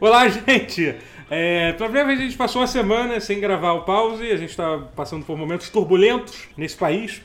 [0.00, 0.94] Olá, gente!
[1.28, 4.50] É, pela primeira vez a gente passou uma semana sem gravar o pause, a gente
[4.50, 7.20] está passando por momentos turbulentos nesse país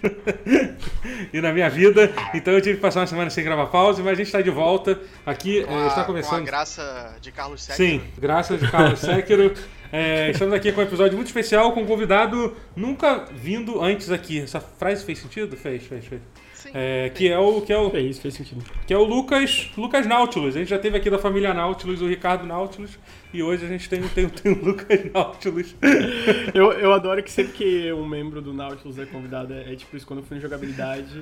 [1.31, 4.13] e na minha vida, então eu tive que passar uma semana sem gravar pause, mas
[4.13, 6.45] a gente está de volta aqui, Com é, a, está com a começando.
[6.45, 7.89] graça de Carlos Século.
[7.89, 9.53] Sim, graças de Carlos Séquero.
[9.91, 14.39] É, estamos aqui com um episódio muito especial com um convidado nunca vindo antes aqui.
[14.41, 15.55] Essa frase fez sentido?
[15.55, 16.21] Fez, fez, fez.
[16.61, 16.69] Sim.
[16.75, 18.63] É, que é o que é o Fez, fez sentido.
[18.85, 20.55] que é o Lucas, Lucas Nautilus.
[20.55, 22.99] A gente já teve aqui da família Nautilus o Ricardo Nautilus
[23.33, 25.75] e hoje a gente tem, tem, tem o Lucas Nautilus.
[26.53, 29.95] Eu, eu adoro que sempre que um membro do Nautilus é convidado, é, é tipo
[29.95, 31.21] isso, quando eu fui no jogabilidade,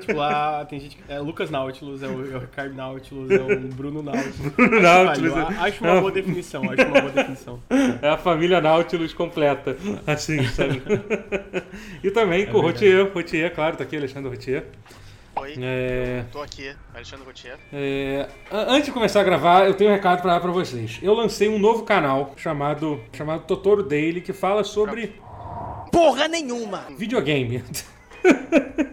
[0.00, 1.02] tipo lá tem gente que.
[1.08, 4.36] É o Lucas Nautilus, é o, é o Ricardo Nautilus, é o Bruno Nautilus.
[4.56, 5.32] Bruno Acho Nautilus.
[5.32, 7.62] válido, a- Acho uma boa definição, acho uma boa definição.
[8.02, 10.82] É a família Nautilus completa, assim, sabe?
[12.02, 12.90] e também com o verdade.
[12.96, 14.64] Rotier, Rotier, claro, tá aqui Alexandre Rotier.
[15.36, 17.56] Oi, É, tô aqui, Alexandre Gautier.
[17.72, 20.98] É, antes de começar a gravar, eu tenho um recado pra dar pra vocês.
[21.02, 25.14] Eu lancei um novo canal chamado, chamado Totoro Daily que fala sobre
[25.92, 26.84] Porra nenhuma!
[26.96, 27.62] videogame.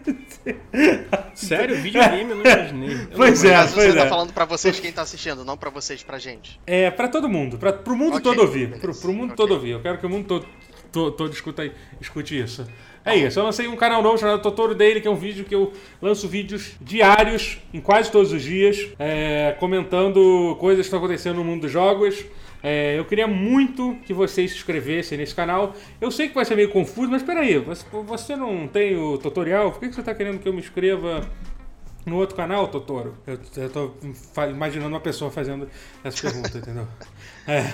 [1.33, 3.07] Sério, videogame eu não imaginei.
[3.15, 4.03] Pois é, caso, pois você é.
[4.03, 6.59] tá falando pra vocês quem tá assistindo, não pra vocês, pra gente.
[6.65, 8.79] É, pra todo mundo, pra, pro mundo Ok, todo ouvir.
[8.79, 9.35] Pro, pro mundo Ok.
[9.35, 9.71] todo ouvir.
[9.71, 10.45] Eu quero que o mundo todo,
[10.91, 12.65] to- todo escuta, escute isso.
[13.07, 15.55] É isso, eu lancei um canal novo chamado Totoro Daily, que é um vídeo que
[15.55, 21.37] eu lanço vídeos diários, em quase todos os dias, é, comentando coisas que estão acontecendo
[21.37, 22.25] no mundo dos jogos.
[22.61, 25.73] É, eu queria muito que vocês se inscrevessem nesse canal.
[26.01, 27.57] Eu sei que vai ser meio confuso, mas peraí,
[28.05, 29.71] você, não tem o tutorial?
[29.71, 31.21] Por que você está querendo que eu me inscreva
[32.05, 33.15] no outro canal, Totoro?
[33.25, 33.93] Eu, eu tô
[34.49, 35.69] imaginando uma pessoa fazendo
[36.03, 36.85] essa pergunta, entendeu?
[37.47, 37.71] É.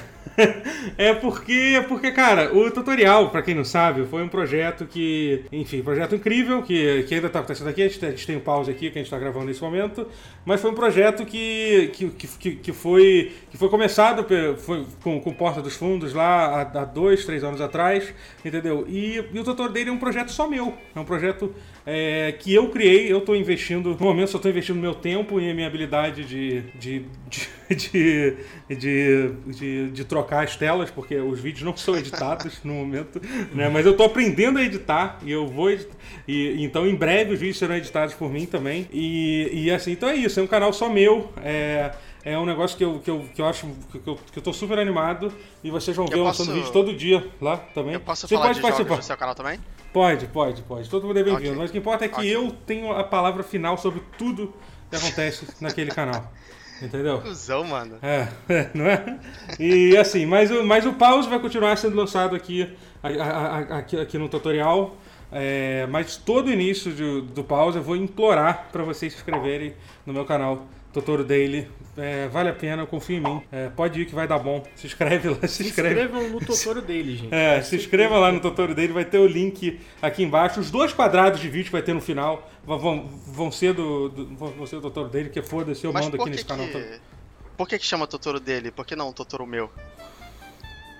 [0.97, 5.81] É porque, porque, cara, o tutorial, pra quem não sabe, foi um projeto que, enfim,
[5.81, 8.69] projeto incrível, que, que ainda tá acontecendo aqui, a gente, a gente tem um pause
[8.69, 10.07] aqui que a gente tá gravando nesse momento,
[10.45, 14.25] mas foi um projeto que, que, que, que foi, que foi começado
[14.57, 18.85] foi com, com Porta dos Fundos lá há, há dois, três anos atrás, entendeu?
[18.87, 21.53] E, e o tutor dele é um projeto só meu, é um projeto
[21.85, 25.53] é, que eu criei, eu tô investindo, no momento só tô investindo meu tempo e
[25.53, 28.37] minha habilidade de, de, de, de,
[28.69, 33.19] de, de, de trocar as telas, porque os vídeos não são editados no momento,
[33.53, 33.67] né?
[33.69, 35.95] Mas eu tô aprendendo a editar e eu vou editar,
[36.27, 38.87] e então em breve os vídeos serão editados por mim também.
[38.91, 41.91] E, e assim, então é isso, é um canal só meu, é,
[42.23, 44.53] é um negócio que eu, que eu, que eu acho que eu, que eu tô
[44.53, 47.93] super animado e vocês vão ver eu lançando posso- vídeo todo dia lá também.
[47.95, 48.89] Eu posso Você falar pode de participar.
[48.89, 49.59] jogos no seu canal também?
[49.91, 50.89] Pode, pode, pode.
[50.89, 51.49] Todo mundo é bem-vindo.
[51.49, 51.57] Ok.
[51.59, 52.35] Mas o que importa é que Ok.
[52.35, 54.53] eu tenho a palavra final sobre tudo
[54.89, 56.31] que acontece naquele canal.
[56.81, 57.21] Entendeu?
[57.21, 57.97] Cusão, mano.
[58.01, 59.17] É, é, não é?
[59.59, 62.73] E assim, mas o, mas o pause vai continuar sendo lançado aqui,
[63.69, 64.95] aqui, aqui no tutorial.
[65.35, 69.73] É, mas todo início de- do pause eu vou implorar para vocês se inscreverem
[70.05, 71.67] no meu canal Totoro Daily.
[71.97, 73.41] É, vale a pena, confia em mim.
[73.51, 74.63] É, pode ir que vai dar bom.
[74.75, 76.01] Se inscreve lá, se Se inscreve.
[76.01, 77.33] inscrevam no Totoro dele, gente.
[77.33, 80.59] É, se inscreva lá no tutorial dele, vai ter o link aqui embaixo.
[80.59, 84.25] Os dois quadrados de vídeo que vai ter no final vão, vão, ser do, do-
[84.35, 86.83] vão ser do tutorial dele, que foda-se, eu Mas mando aqui que nesse canal também.
[86.93, 86.99] que...
[87.57, 88.71] Por que que chama Totoro dele?
[88.71, 89.69] Por que não Totoro meu?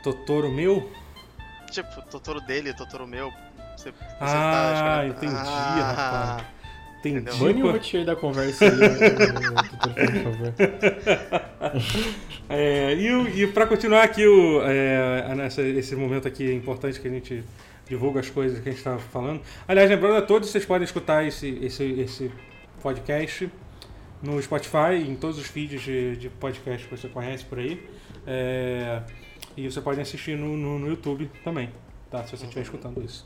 [0.04, 0.92] Totoro meu?
[1.72, 3.32] Tipo, Totoro dele, Totoro meu.
[3.78, 6.48] Você, você Ah, escolhendo- entendi, Ah, rapaz.
[7.04, 7.38] Entendi.
[7.38, 7.72] Bane o.
[7.72, 10.54] Rotier da conversa aí, ô, Totoro, por favor.
[12.50, 17.12] É, e, e pra continuar aqui o, é, nessa, esse momento aqui importante que a
[17.12, 17.44] gente
[17.88, 19.42] divulga as coisas que a gente estava falando.
[19.68, 22.32] Aliás, lembrando a todos, vocês podem escutar esse, esse, esse
[22.82, 23.50] podcast
[24.22, 27.82] no Spotify, em todos os feeds de, de podcast que você conhece por aí.
[28.28, 29.02] É,
[29.56, 31.70] e você pode assistir no, no, no YouTube também,
[32.12, 32.24] tá?
[32.26, 33.26] Se você estiver escutando isso.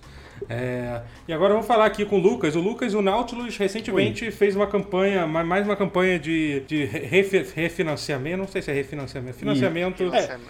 [0.50, 2.56] É, e agora vamos falar aqui com o Lucas.
[2.56, 7.46] O Lucas, o Nautilus, recentemente fez uma campanha, ma- mais uma campanha de, de refi-
[7.56, 10.04] refinanciamento, não sei se é refinanciamento, financiamento.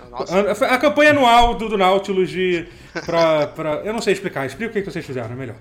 [0.10, 0.66] Nossa, nossa.
[0.66, 2.66] A, a campanha anual do, do Nautilus de.
[3.06, 5.56] Pra, pra, eu não sei explicar, explica o que, que vocês fizeram, é melhor.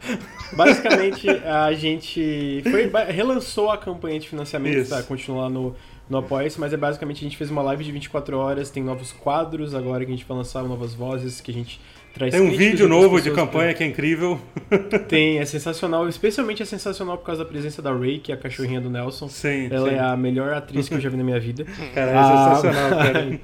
[0.53, 4.91] Basicamente, a gente foi, relançou a campanha de financiamento Isso.
[4.91, 5.75] para continuar no,
[6.09, 9.13] no Apoia-se, mas é basicamente a gente fez uma live de 24 horas, tem novos
[9.13, 11.81] quadros agora que a gente vai lançar, novas vozes que a gente
[12.17, 14.41] traz Tem um vídeo novo de campanha que é incrível.
[15.09, 18.39] Tem, é sensacional, especialmente é sensacional por causa da presença da Ray, que é a
[18.39, 19.29] cachorrinha do Nelson.
[19.29, 19.95] Sim, Ela sim.
[19.95, 21.65] é a melhor atriz que eu já vi na minha vida.
[21.95, 23.41] Cara, é Ah, sensacional, cara.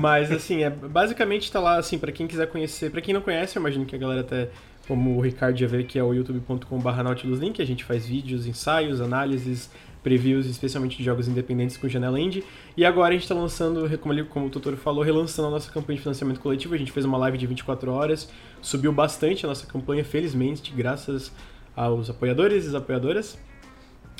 [0.00, 3.56] Mas assim, é, basicamente tá lá assim, pra quem quiser conhecer, pra quem não conhece,
[3.56, 4.48] eu imagino que a galera até,
[4.88, 9.00] como o Ricardo já vê, que é o youtube.com.br nautiluslink, a gente faz vídeos, ensaios,
[9.00, 9.70] análises,
[10.04, 12.44] previews, especialmente de jogos independentes com Janela Indie.
[12.76, 15.96] E agora a gente tá lançando, como, como o Totoro falou, relançando a nossa campanha
[15.96, 16.74] de financiamento coletivo.
[16.74, 18.30] A gente fez uma live de 24 horas,
[18.60, 21.32] subiu bastante a nossa campanha, felizmente, graças
[21.74, 23.36] aos apoiadores e as apoiadoras.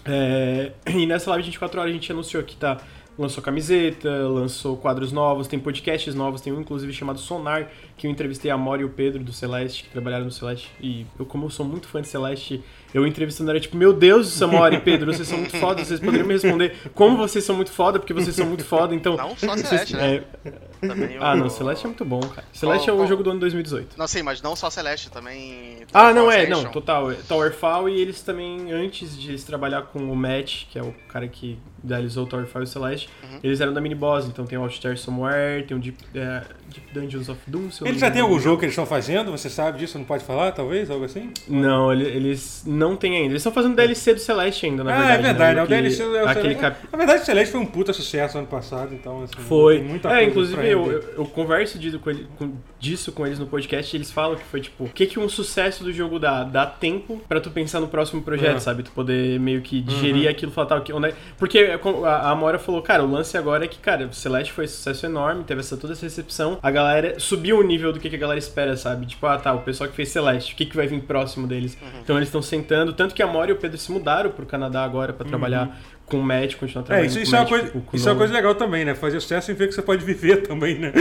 [0.07, 2.81] É, e nessa live de 24 horas a gente anunciou que tá
[3.17, 8.11] lançou camiseta, lançou quadros novos, tem podcasts novos, tem um inclusive chamado Sonar, que eu
[8.11, 10.71] entrevistei a Mori e o Pedro do Celeste, que trabalharam no Celeste.
[10.81, 12.63] E eu, como eu sou muito fã de Celeste,
[12.95, 16.27] eu entrevistando era tipo, meu Deus, Samori e Pedro, vocês são muito foda, vocês poderiam
[16.27, 19.17] me responder como vocês são muito foda, porque vocês são muito foda, então.
[19.17, 20.23] Não só vocês- Celeste, né?
[20.45, 20.53] é,
[20.87, 22.47] Também Ah, o- não, Celeste é muito bom, cara.
[22.53, 23.97] Celeste é um qual- jogo do ano 2018.
[23.99, 25.79] Não sei, mas não só Celeste, também.
[25.95, 27.11] Ah, não é, não, total.
[27.11, 30.95] é Towerfall e eles também, antes de eles trabalhar com o Matt, que é o
[31.09, 33.39] cara que idealizou o Towerfall e o Celeste, Uhum.
[33.43, 36.43] eles eram da mini-boss, então tem o Outstare Somewhere, tem o Deep, é,
[36.75, 38.87] Deep Dungeons of Doom, se eu Eles não já tem algum jogo que eles estão
[38.87, 39.31] fazendo?
[39.31, 39.99] Você sabe disso?
[39.99, 40.91] Não pode falar, talvez?
[40.91, 41.31] Algo assim?
[41.49, 43.29] Não, ele- eles não têm ainda.
[43.31, 45.19] Eles estão fazendo DLC do Celeste ainda, na ah, verdade.
[45.19, 45.57] é verdade.
[45.57, 45.63] né?
[45.63, 46.61] O DLC é o Aquele Celeste.
[46.61, 46.77] cap...
[46.93, 49.81] Na verdade, o Celeste foi um puta sucesso ano passado, então assim, Foi.
[49.83, 53.39] muita É, inclusive pra eu, eu, eu converso disso com, ele- com- disso com eles
[53.39, 56.19] no podcast e eles falam que foi tipo, o que, que um sucesso do jogo
[56.19, 56.45] dá?
[56.45, 58.61] Dá tempo pra tu pensar no próximo projeto, É.
[58.61, 58.83] sabe?
[58.83, 61.15] Tu poder meio que digerir aquilo e falar, tá, o que- onde é...
[61.39, 61.59] Porque
[62.05, 64.69] a, a Amora falou, cara, o lance agora é que, cara, o Celeste foi um
[64.69, 68.17] sucesso enorme, teve essa, toda essa recepção, a galera subiu o nível do que, que
[68.17, 69.05] a galera espera, sabe?
[69.05, 71.77] Tipo, ah, tá, o pessoal que fez Celeste, o que, que vai vir próximo deles?
[72.03, 74.83] Então eles estão sentando, tanto que a Amora e o Pedro se mudaram pro Canadá
[74.83, 77.49] agora pra trabalhar com o Matt, continuar É, trabalhando isso, com isso, o é uma
[77.49, 78.95] coisa, com- com o isso é uma coisa legal também, né?
[78.95, 80.93] Fazer sucesso significa que você pode viver também, né?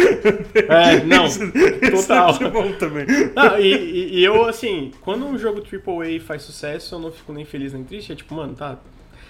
[0.67, 1.25] É, não,
[1.91, 2.31] total.
[2.31, 3.05] Isso é bom também.
[3.35, 7.31] Não, e, e- e eu, assim, quando um jogo AAA faz sucesso, eu não fico
[7.33, 8.11] nem feliz nem triste.
[8.11, 8.77] É tipo, mano, tá.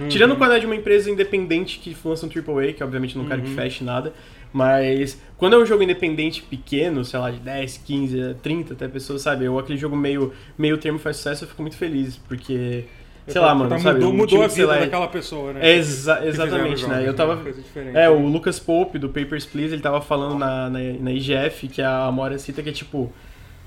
[0.10, 3.44] Tirando quando é de uma empresa independente que lança um AAA, que obviamente não quero
[3.44, 4.12] que feche nada,
[4.54, 9.22] mas quando é um jogo independente pequeno, sei lá, de 10, 15, 30 até pessoas,
[9.24, 9.48] sabe?
[9.50, 12.86] Ou aquele jogo meio, meio termo faz sucesso, eu fico muito feliz, porque,
[13.28, 14.00] sei lá, mano, Tá, sabe?
[14.00, 15.76] mudou mudou a vida lá, daquela pessoa, né?
[15.76, 16.96] Exa- exatamente, os né?
[16.96, 17.42] jogos, Eu tava.
[17.96, 21.82] É, o Lucas Pope do Papers, Please, ele tava falando na, na, na IGF, que
[21.82, 23.12] a Amora cita que é tipo.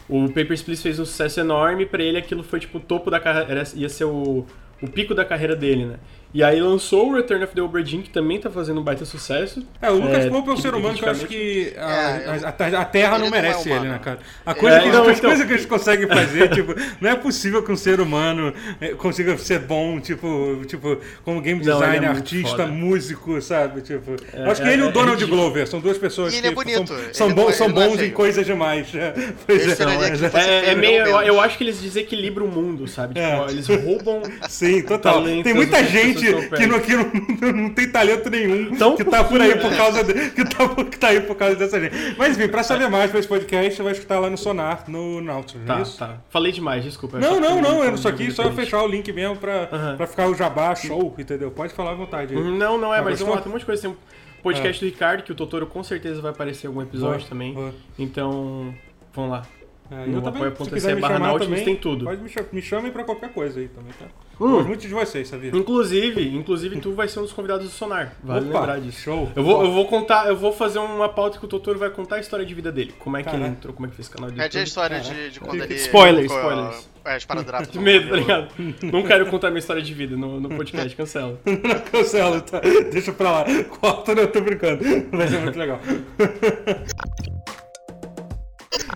[0.08, 3.18] O Papers, Please fez um sucesso enorme, pra ele aquilo foi tipo o topo da
[3.18, 4.46] carreira, ia ser o,
[4.80, 5.96] o pico da carreira dele, né?
[6.34, 9.06] E aí lançou o Return of the Obra Dinn, que também tá fazendo um baita
[9.06, 9.66] sucesso.
[9.80, 12.26] É, o Lucas É, Pope é um ser humano que eu acho que a, É,
[12.26, 12.46] eu-
[12.78, 14.18] a- a Terra ele não não é merece ele, né, cara?
[14.44, 17.14] A coisa É, que, não, as então- coisas que eles conseguem fazer, tipo, não é
[17.16, 21.76] possível que um ser humano eh, consiga ser bom, tipo, tipo como game Não, é
[21.86, 22.66] designer, muito artista, foda.
[22.66, 23.80] músico, sabe?
[23.80, 25.24] Tipo, É, acho que é- ele e é o Donald.
[25.24, 27.82] Glover são duas pessoas que é bonito, são, ele são, não bons, é- são não
[27.82, 28.94] é bons em coisas demais.
[28.94, 29.14] É,
[29.46, 31.04] Pois Esse é, é- É, é meio.
[31.04, 33.14] não Eu, eu acho que eles desequilibram o mundo, sabe?
[33.14, 33.50] Tipo, É.
[33.52, 34.22] eles roubam.
[34.50, 35.22] Sim, total.
[35.42, 39.22] Tem muita pessoas gente que não, que não, não tem talento nenhum Tão que tá
[39.24, 41.94] por aí por causa de, que, tá, que tá aí por causa dessa gente.
[42.18, 45.20] Mas enfim, pra saber mais pra esse podcast, você vai escutar lá no Sonar, no
[45.20, 45.98] Nautilus, é Tá, isso?
[45.98, 46.16] tá.
[46.30, 47.18] Falei demais, desculpa.
[47.18, 49.96] Não, não, não, eu só quis só fechar o link mesmo pra, Aham.
[49.96, 51.50] pra ficar o jabá show, entendeu?
[51.50, 52.40] Pode falar à vontade aí.
[52.42, 53.36] Não, não é, Ah, mas gostou?
[53.38, 53.82] tem um monte de coisa.
[53.82, 53.96] Tem um
[54.42, 57.52] podcast do Ricardo, que o Totoro com certeza vai aparecer em algum episódio Boa, também.
[57.54, 57.74] boa.
[57.98, 58.74] Então,
[59.14, 59.42] vamos lá.
[59.90, 62.04] É, No eu também, se quiser me barra chamar Nautilus também, tem tudo.
[62.06, 64.06] Pode me, me chamem pra qualquer coisa aí também, tá?
[64.40, 64.50] Hum.
[64.52, 65.50] Gosto muito de vocês, sabia?
[65.54, 68.12] Inclusive, inclusive tu vai ser um dos convidados do Sonar.
[68.22, 69.00] Vale Opa, lembrar disso.
[69.00, 69.30] show.
[69.34, 72.16] Eu vou, eu vou contar, eu vou fazer uma pauta que o Totoro vai contar
[72.16, 72.92] a história de vida dele.
[72.98, 73.52] Como é que ele Caraca.
[73.52, 74.66] entrou, como é que fez o canal de Pede a YouTube.
[74.66, 75.74] história de, de quando ele.
[75.74, 76.88] Spoilers, colocou, spoilers.
[77.04, 77.68] É, as paradrapos.
[77.68, 78.48] De medo, tá ligado?
[78.82, 81.40] Não quero contar minha história de vida no, no podcast, cancela.
[81.46, 82.60] Não cancela, tá?
[82.92, 83.44] Deixa pra lá.
[83.80, 84.82] Corta, não, eu tô brincando.
[85.12, 85.80] Vai ser muito legal.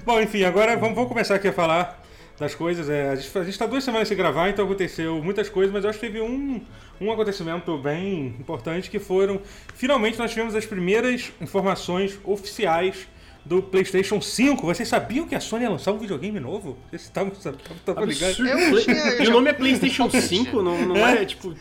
[0.05, 2.03] Bom, enfim, agora vamos, vamos começar aqui a falar
[2.39, 2.89] das coisas.
[2.89, 5.85] É, a, gente, a gente tá duas semanas sem gravar, então aconteceu muitas coisas, mas
[5.85, 6.61] eu acho que teve um,
[7.01, 9.41] um acontecimento bem importante que foram.
[9.75, 13.07] Finalmente nós tivemos as primeiras informações oficiais
[13.45, 14.67] do PlayStation 5.
[14.67, 16.79] Vocês sabiam que a Sony ia lançar um videogame novo?
[16.89, 17.33] Vocês estavam
[18.07, 18.39] ligados?
[18.39, 21.55] E o nome é PlayStation 5, não, não é tipo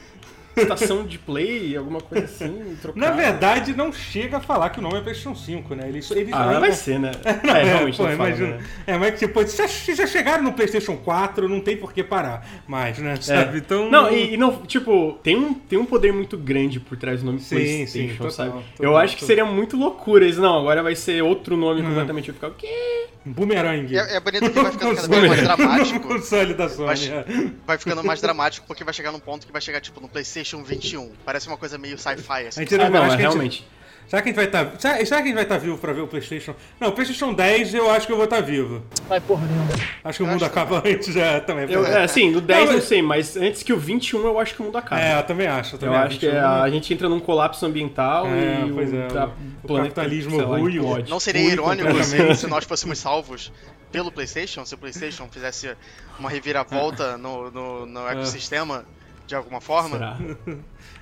[0.62, 3.00] estação de play, alguma coisa assim, trocar.
[3.00, 5.88] Na verdade, não chega a falar que o nome é PlayStation 5, né?
[5.90, 7.12] Eles, eles Ah, ainda- vai ser, né?
[7.44, 8.58] Não, é, realmente pô, não fala, imagina.
[8.58, 8.64] né?
[8.88, 12.46] É, mas tipo, se já, já chegaram no PlayStation 4, não tem por que parar
[12.68, 13.16] mais, né?
[13.22, 13.56] Sabe?
[13.56, 13.58] É.
[13.60, 13.90] Então.
[13.90, 17.26] Não, e, e não, tipo, tem um, tem um poder muito grande por trás do
[17.26, 18.50] nome Sim, PlayStation, sim, total, sabe?
[18.52, 19.28] total, eu acho que total.
[19.28, 20.42] seria muito loucura isso.
[20.42, 21.88] Não, agora vai ser outro nome Uhum.
[21.90, 22.28] completamente.
[22.30, 23.08] Eu ficar, o quê?
[23.26, 23.96] Boomerang.
[23.96, 26.00] É, é bonito que vai ficando cada vez mais No dramático.
[26.08, 26.88] console da Sony.
[26.88, 27.26] Mas- é.
[27.68, 30.49] Vai ficando mais dramático porque vai chegar num ponto que vai chegar, tipo, no PlayStation
[30.64, 31.12] 21.
[31.26, 32.62] Parece uma coisa meio sci-fi, A assim.
[32.62, 33.68] gente Ah, não, acho é que a gente- realmente.
[34.08, 34.80] Será que a gente vai estar.
[34.80, 36.56] será, será que a gente vai estar vivo pra ver o PlayStation?
[36.80, 38.84] Não, o PlayStation 10 eu acho que eu vou estar vivo.
[39.08, 39.68] Vai porra nenhuma.
[40.04, 41.72] Acho que o Eu mundo acho que- acaba antes já também.
[41.72, 44.40] Eu, é, assim, no 10 Não, eu mas- sei, mas antes que o 21 eu
[44.40, 45.00] acho que o mundo acaba.
[45.00, 45.76] É, eu também acho.
[45.76, 48.74] Eu, eu também acho que 21, a, a gente entra num colapso ambiental É, e
[48.74, 49.30] pois o, é, da-
[49.64, 51.10] o capitalismo ruim, o- implode.
[51.12, 53.52] Não seria irônico se, se nós fôssemos salvos
[53.92, 54.66] pelo PlayStation?
[54.66, 55.70] Se o PlayStation fizesse
[56.18, 58.86] uma reviravolta no, no, no ecossistema
[59.30, 59.98] de alguma forma?
[59.98, 60.18] Será?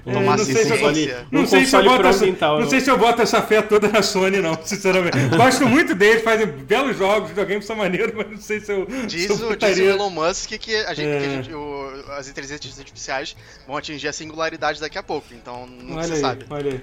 [0.06, 1.26] É, Tomar não sei se eu.
[1.32, 3.88] Não Um sei se eu boto essa, não sei se eu boto essa fé toda
[3.88, 5.18] na Sony, não, sinceramente.
[5.36, 8.86] Gosto muito deles, fazem belos jogos, videogames são maneiros, mas não sei se eu.
[9.08, 11.20] Diz se eu o, diz o Elon Musk que, a gente, É.
[11.20, 15.66] que a gente- o- as inteligências artificiais vão atingir a singularidade daqui a pouco, então
[15.66, 16.46] não Olha se aí, sabe.
[16.50, 16.82] olha aí.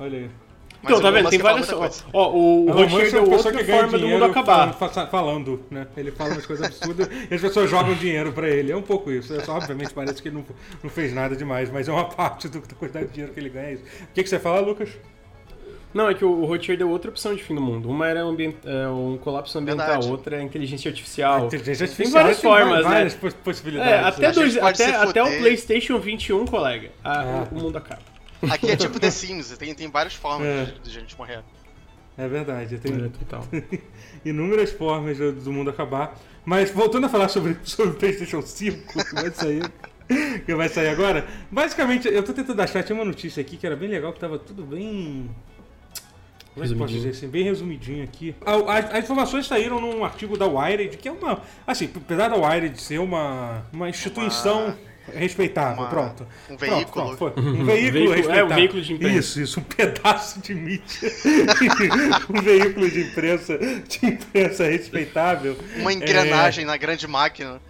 [0.00, 0.30] Olha aí.
[0.80, 1.28] Mas Então, tá vendo?
[1.28, 1.72] Tem várias.
[2.12, 4.72] Ó, o Elon Musk é deu uma pessoa que ganha forma do dinheiro mundo acabar.
[4.74, 5.86] fa- fa- falando, né?
[5.96, 8.70] Ele fala umas coisas absurdas e as pessoas jogam dinheiro pra ele.
[8.70, 9.34] É um pouco isso.
[9.34, 10.44] É só, obviamente parece que ele não,
[10.82, 13.48] não fez nada demais, mas é uma parte do, da quantidade de dinheiro que ele
[13.48, 13.66] ganha.
[13.70, 13.82] é isso.
[13.82, 14.88] O que, que você fala, Lucas?
[15.92, 17.88] Não, é que o Roger deu outra opção de fim do mundo.
[17.90, 20.10] Uma era é, um colapso ambiental, Verdade.
[20.10, 21.46] outra é inteligência artificial.
[21.46, 22.90] Inteligência Tem artificial várias tem formas, né?
[22.92, 23.92] várias poss- possibilidades.
[23.92, 25.38] É, até, A gente dois, até, até o.
[25.38, 26.90] PlayStation 21, colega.
[27.02, 27.46] a- Ah.
[27.50, 28.02] O mundo acaba.
[28.50, 30.64] Aqui é tipo The Sims, tem, tem várias formas É.
[30.66, 31.40] de, de gente morrer.
[32.16, 33.46] É verdade, tem É, total.
[34.24, 36.18] inúmeras formas do, do mundo acabar.
[36.44, 39.62] Mas voltando a falar sobre, sobre o PlayStation 5, que vai sair.
[40.46, 41.26] Que vai sair agora.
[41.50, 44.38] Basicamente, eu tô tentando achar, tinha uma notícia aqui que era bem legal, que tava
[44.38, 45.28] tudo bem.
[46.54, 47.28] Como é que eu posso dizer assim?
[47.28, 48.34] Bem resumidinho aqui.
[48.40, 51.42] As, as informações saíram num artigo da Wired, que é uma.
[51.66, 54.74] Assim, apesar da Wired ser uma, uma instituição
[55.14, 56.26] respeitável, uma- pronto.
[56.50, 57.16] um Pronto, veículo.
[57.16, 57.42] pronto, foi.
[57.42, 58.56] Um veículo, Veículo- é, um respeitável.
[58.56, 59.18] veículo de imprensa.
[59.18, 60.84] Isso, isso, um pedaço de mídia.
[62.30, 65.56] um veículo de imprensa, de imprensa respeitável.
[65.76, 67.60] Uma engrenagem na grande máquina.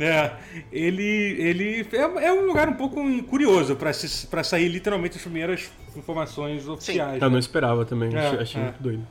[0.00, 0.32] É,
[0.72, 1.02] ele,
[1.38, 7.20] ele é, é um lugar um pouco curioso para sair literalmente as primeiras informações oficiais.
[7.20, 7.38] Eu não né?
[7.38, 8.64] esperava também, É, achei, achei é.
[8.64, 9.06] muito doido.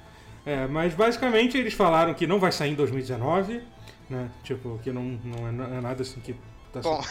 [0.45, 3.61] É, mas basicamente eles falaram que não vai sair em 2019,
[4.09, 4.27] né?
[4.43, 6.35] Tipo, que não, não, é, não é nada assim que.
[6.73, 7.01] Tá Bom.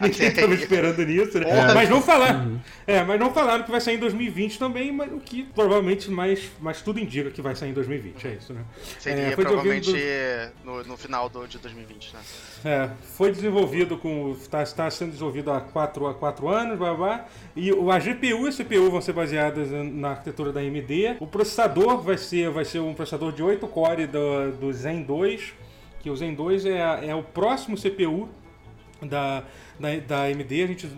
[0.00, 1.44] ninguém estava esperando nisso, né?
[1.44, 1.74] Porra.
[1.74, 2.60] Mas não falaram.
[2.86, 6.50] É, mas não falaram que vai sair em 2020 também, mas o que provavelmente mais,
[6.60, 8.62] mais tudo indica que vai sair em 2020, é isso, né?
[8.98, 9.92] Seria É, provavelmente
[10.64, 12.20] no, no final do, de 2020, né?
[12.64, 14.32] É, foi desenvolvido com.
[14.32, 18.48] Está sendo desenvolvido há 4 há quatro anos, blá, blá, e o- a GPU e
[18.48, 21.16] a CPU vão ser baseadas na arquitetura da AMD.
[21.20, 25.54] O processador vai ser, vai ser um processador de 8 core do, do Zen 2,
[26.00, 28.28] que o Zen 2 é, a- é o próximo CPU
[29.06, 29.44] da,
[29.78, 30.62] da, da AMD.
[30.62, 30.88] A gente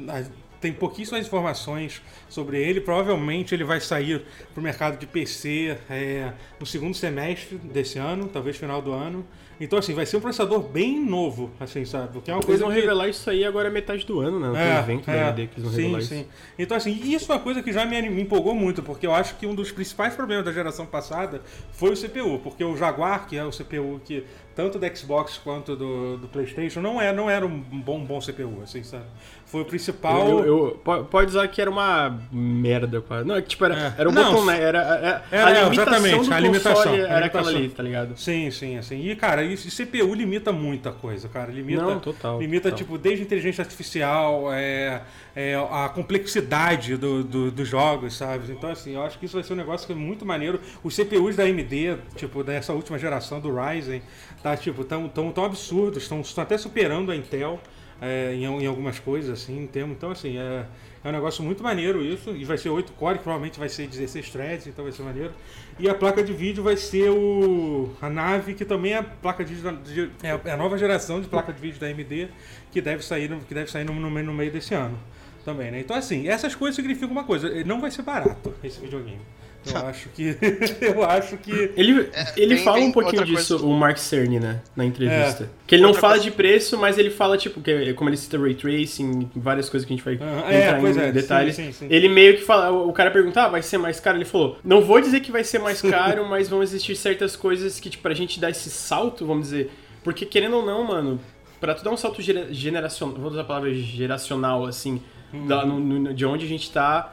[0.61, 2.81] tem pouquíssimas informações sobre ele.
[2.81, 8.29] Provavelmente ele vai sair para o mercado de PC é, no segundo semestre desse ano,
[8.29, 9.27] talvez final do ano.
[9.61, 12.13] Então, assim, vai ser um processador bem novo, assim, sabe?
[12.13, 12.81] Porque é uma Eles coisa vão que...
[12.81, 14.49] revelar isso aí agora é metade do ano, né?
[14.49, 16.21] No É, evento é, da AMD que eles vão sim, revelar sim.
[16.21, 16.29] isso.
[16.59, 19.37] Então, assim, isso é uma coisa que já me, me empolgou muito, porque eu acho
[19.37, 21.41] que um dos principais problemas da geração passada
[21.73, 25.75] foi o CPU, porque o Jaguar, que é o CPU que tanto do Xbox quanto
[25.77, 29.05] do, do PlayStation, não era, não era um bom, bom CPU, assim, sabe?
[29.47, 30.29] Foi o principal.
[30.29, 33.27] Eu, eu- eu- po- pode usar que era uma merda quase.
[33.27, 33.95] Não, é que tipo, era, É.
[33.99, 34.61] era um Não, botão, né?
[34.61, 37.57] Era, era, é, a é, limitação exatamente, do a limitação, console a era aquela limitação.
[37.57, 38.19] ali, tá ligado?
[38.19, 39.09] Sim, sim, assim.
[39.09, 41.53] E, cara, isso, CPU limita muita coisa, cara.
[41.53, 42.79] Limita, Não, total, limita, total.
[42.79, 45.03] tipo, desde inteligência artificial, é,
[45.37, 48.51] é, a complexidade do, do- dos jogos, sabe?
[48.53, 50.61] Então, assim, eu acho que isso vai ser um negócio que é muito maneiro.
[50.83, 54.03] Os CPUs da AMD, tipo, dessa última geração do Ryzen,
[54.45, 57.59] tá, tipo, tão, tão, tão absurdos, estão até superando a Intel.
[58.01, 59.97] é, em, em algumas coisas, assim, em termos.
[59.97, 60.67] Então, assim, é,
[61.03, 62.31] é um negócio muito maneiro isso.
[62.37, 65.33] E vai ser 8 core, provavelmente vai ser 16 threads, então vai ser maneiro.
[65.79, 69.45] E a placa de vídeo vai ser o a nave, que também é a placa
[69.45, 72.29] de, de- é é a nova geração de placa de vídeo da AMD,
[72.73, 74.99] que deve sair, que deve sair no, no no meio desse ano.
[75.45, 75.81] Também, né?
[75.81, 79.21] Então, assim, essas coisas significam uma coisa: não vai ser barato esse videogame.
[79.67, 80.37] Eu acho que.
[80.81, 81.51] eu acho que.
[81.77, 84.61] Ele, ele tem- fala tem um pouquinho disso, coisa- o Mark Cerny, né?
[84.77, 85.45] Na entrevista.
[85.45, 85.49] É.
[85.67, 88.17] Que ele não Outra fala coisa- de preço, mas ele fala, tipo, que, como ele
[88.17, 91.07] cita Ray Tracing, várias coisas que a gente vai Ah, é, entrar pois em é,
[91.07, 91.57] sim, detalhes.
[91.57, 91.87] sim, sim.
[91.91, 94.17] Ele meio que fala, o cara pergunta, ah, vai ser mais caro?
[94.19, 97.81] Ele falou, não vou dizer que vai ser mais caro, mas vão existir certas coisas
[97.81, 99.71] que, tipo, pra gente dar esse salto, vamos dizer.
[100.03, 101.19] Porque querendo ou não, mano,
[101.59, 105.01] pra tu dar um salto gera- generacional, vou usar a palavra geracional, assim,
[105.33, 105.47] Hum.
[105.47, 107.13] da- no- no- de onde a gente tá.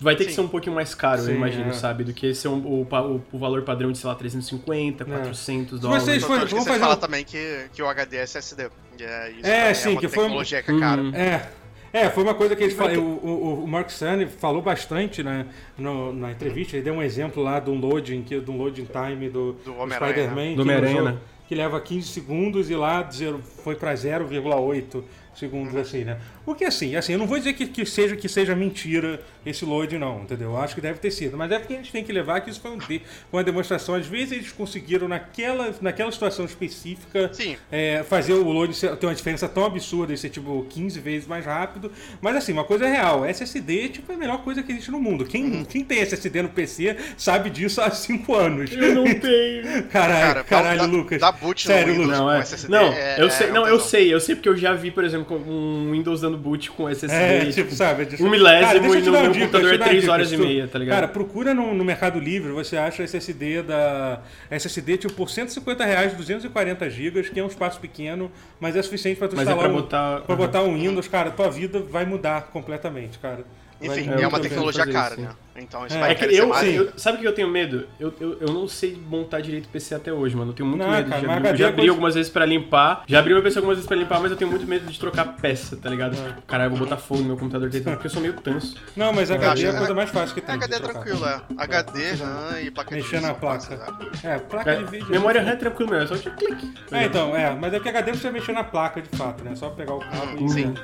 [0.00, 0.36] Vai ter que Sim.
[0.36, 1.72] ser um pouquinho mais caro, Sim, eu imagino, é.
[1.72, 2.04] sabe?
[2.04, 6.04] Do que ser um- o, o- o valor padrão de, sei lá, 350, 400 dólares.
[6.04, 8.70] vocês foi- que eu vamos fazer falar um- também que, que o HD é SSD.
[9.00, 11.02] É, isso É, sim, é uma que foi tecnologia que é cara.
[11.02, 11.14] Uhum.
[11.14, 11.48] É.
[11.90, 13.02] É, foi uma coisa que Vai falaram.
[13.02, 16.76] O, o, o Mark Cerny falou bastante né, no- na entrevista.
[16.76, 20.12] Ele deu um exemplo lá do loading, que, do loading time do, Do do Homem-Aranha,
[20.12, 20.50] Spider-Man.
[20.50, 21.16] Do que Homem-Aranha, né?
[21.48, 25.02] Que leva 15 segundos e lá zero, foi para 0,8
[25.34, 26.18] segundos, assim, né?
[26.50, 29.64] O que assim, assim, eu não vou dizer que, que, seja, que seja mentira esse
[29.66, 30.50] load, não, entendeu?
[30.52, 31.36] Eu acho que deve ter sido.
[31.36, 33.02] Mas é porque a gente tem que levar que isso foi um de-
[33.32, 33.94] uma demonstração.
[33.94, 37.56] Às vezes eles conseguiram, naquela, naquela situação específica, Sim.
[37.70, 41.28] é, fazer o load ser- ter uma diferença tão absurda e ser tipo 15 vezes
[41.28, 41.92] mais rápido.
[42.20, 44.98] Mas assim, uma coisa é real: SSD tipo, é a melhor coisa que existe no
[45.00, 45.26] mundo.
[45.26, 45.64] Quem, Uhum.
[45.66, 48.70] quem tem SSD no PC sabe disso há 5 anos.
[48.72, 49.84] Eu não tenho.
[49.88, 51.20] Caralho, Cara, caralho, dá- Lucas.
[51.20, 51.94] dá boot Sério.
[52.02, 52.18] Lucas.
[52.18, 52.40] Não, é.
[52.40, 54.72] SSD Não, é- eu é sei, um não, eu sei, eu sei porque eu já
[54.72, 57.14] vi, por exemplo, um Windows dando boot com SSD.
[57.22, 58.04] É, tipo, sabe?
[58.06, 60.12] de- um milésimo Cara, e no meu dica, computador é te dar uma três dica,
[60.12, 60.94] horas se e meia, tá ligado?
[60.94, 64.20] Cara, procura no, no Mercado Livre, você acha SSD da.
[64.50, 68.30] SSD tipo por 150 reais, 240 gigas, que é um espaço pequeno,
[68.60, 71.08] mas é suficiente pra tu Mas é instalar pra um, botar- pra botar um Windows,
[71.08, 73.44] cara, tua vida vai mudar completamente, cara.
[73.80, 75.30] Vai Enfim, mudar é uma tecnologia cara, isso, né?
[75.60, 76.74] Então isso É, vai É que eu, mais.
[76.74, 77.86] eu- sabe o que eu tenho medo?
[77.98, 80.50] Eu, eu, eu não sei montar direito o PC até hoje, mano.
[80.50, 81.08] Eu tenho muito Não, medo.
[81.08, 83.04] cara, de abrir, já é abri coisa- algumas vezes pra limpar.
[83.06, 85.24] Já abri meu PC algumas vezes pra limpar, mas eu tenho muito medo de trocar
[85.36, 86.16] peça, tá ligado?
[86.16, 86.34] É.
[86.46, 88.76] Caralho, eu vou botar fogo no meu computador tentando, porque eu sou meio tanso.
[88.96, 90.54] Não, mas HD é a coisa mais fácil que É, tem.
[90.54, 91.40] HD é tranquilo, é.
[91.58, 93.98] HD, RAM e placa de Mexer vídeo na são placa.
[94.24, 94.34] é.
[94.34, 95.10] É, placa de vídeo.
[95.10, 96.72] Memória RAM é tranquilo mesmo, é só de clique.
[96.92, 99.54] É, então, é, mas é que HD você mexer na placa de fato, né?
[99.54, 100.48] Só pegar o cabo e.
[100.48, 100.74] sim.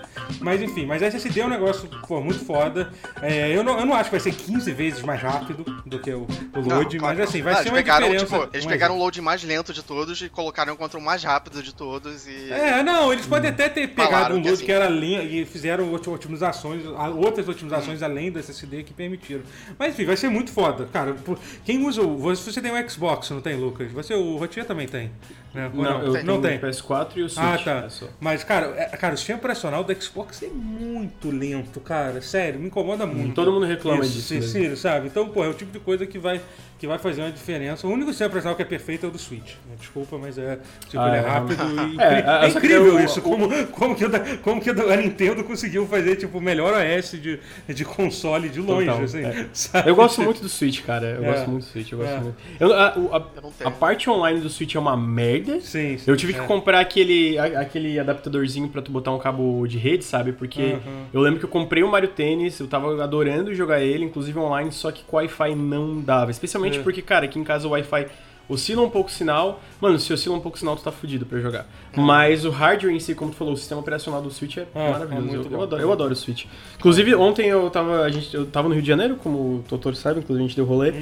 [0.40, 2.88] Mas enfim, mas SSD é um negócio, pô, muito foda.
[3.23, 6.11] É, eu, não, eu não acho que vai ser 15 vezes mais rápido do que
[6.12, 7.59] o, o Não, load, claro mas assim, que vai não.
[7.59, 8.38] ser eles uma pegaram, diferença.
[8.38, 11.23] tipo, eles um pegaram o load mais lento de todos e colocaram contra o mais
[11.23, 12.50] rápido de todos e...
[12.50, 15.23] É, não, eles podem até ter pegado Falaram um que load assim- que era linha
[15.23, 16.83] e fizeram ot- otimizações,
[17.16, 19.42] outras otimizações além do SSD que permitiram.
[19.78, 20.88] Mas enfim, vai ser muito foda.
[20.92, 22.16] Cara, por- quem usa o.
[22.18, 23.90] Você você tem um Xbox, não tem, Lucas?
[23.92, 25.11] Você, o Rotier também tem.
[25.52, 25.71] Né?
[25.73, 26.25] Ou Não, eu Tem.
[26.25, 26.68] não tenho tem.
[26.68, 27.44] o PS4 e o Switch.
[27.47, 27.85] Ah, tá.
[27.87, 28.06] é só.
[28.21, 32.21] Mas, cara, é- cara, o sistema operacional do Xbox é muito lento, cara.
[32.21, 33.35] Sério, me incomoda muito.
[33.35, 34.50] todo mundo reclama Isso, disso sim, mesmo.
[34.54, 35.08] Sim, sabe?
[35.08, 36.40] Então, pô, é o tipo de coisa que vai,
[36.78, 37.87] que vai fazer uma diferença.
[37.87, 39.52] O único sistema operacional que é perfeito é o do Switch.
[39.69, 39.76] né?
[39.78, 40.59] Desculpa, mas é.
[40.88, 41.76] Tipo, Ah, ele é é, rápido e.
[42.00, 43.21] É, incri- é, é que incrível eu- isso.
[43.21, 46.75] o- Como, como, que o da, como que a Nintendo conseguiu fazer, tipo, o melhor
[46.75, 47.38] OS de,
[47.69, 49.25] de console de longe, Total, assim.
[49.25, 49.47] é.
[49.88, 51.07] Eu gosto muito do Switch, cara.
[51.07, 51.33] Eu É.
[51.33, 51.93] gosto muito do Switch.
[51.93, 52.21] Eu gosto É.
[52.21, 52.37] muito.
[52.61, 55.61] Eu- a, a- a parte online do Switch é uma merda.
[55.61, 56.11] Sim, sim.
[56.11, 56.45] Eu tive que é.
[56.47, 60.33] comprar aquele, a- aquele adaptadorzinho pra tu botar um cabo de rede, sabe?
[60.33, 61.04] Porque Uhum.
[61.12, 64.71] eu lembro que eu comprei o Mario Tênis, eu tava adorando jogar ele, inclusive online,
[64.73, 66.31] só que com Wi-Fi não dava.
[66.31, 66.83] Especialmente É.
[66.83, 68.06] porque, cara, aqui em casa o Wi-Fi
[68.48, 69.60] oscila um pouco o sinal.
[69.80, 71.66] Mano, se oscila um pouco o sinal, tu tá fudido pra jogar.
[71.96, 74.90] Mas o hardware em si, como tu falou, o sistema operacional do Switch é, É,
[74.90, 75.48] maravilhoso.
[75.48, 76.46] é eu, eu adoro, eu adoro o Switch.
[76.76, 79.94] Inclusive, ontem eu tava, a gente, eu tava no Rio de Janeiro, como o Totoro
[79.94, 80.92] sabe, inclusive a gente deu rolê.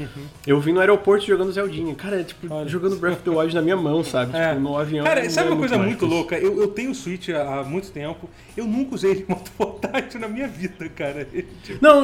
[0.46, 1.94] Eu vim no aeroporto jogando Zeldinha.
[1.94, 2.56] Cara, é tipo, Uhum.
[2.58, 2.68] Olha.
[2.68, 4.36] jogando Breath of the Wild na minha mão, sabe?
[4.36, 4.48] É.
[4.50, 5.04] Tipo, no avião.
[5.04, 6.36] Cara, sabe é uma coisa muito louca?
[6.36, 8.28] Eu, eu tenho o Switch há, há muito tempo.
[8.56, 11.26] Eu nunca usei ele em moto portátil na minha vida, cara.
[11.80, 12.02] Não,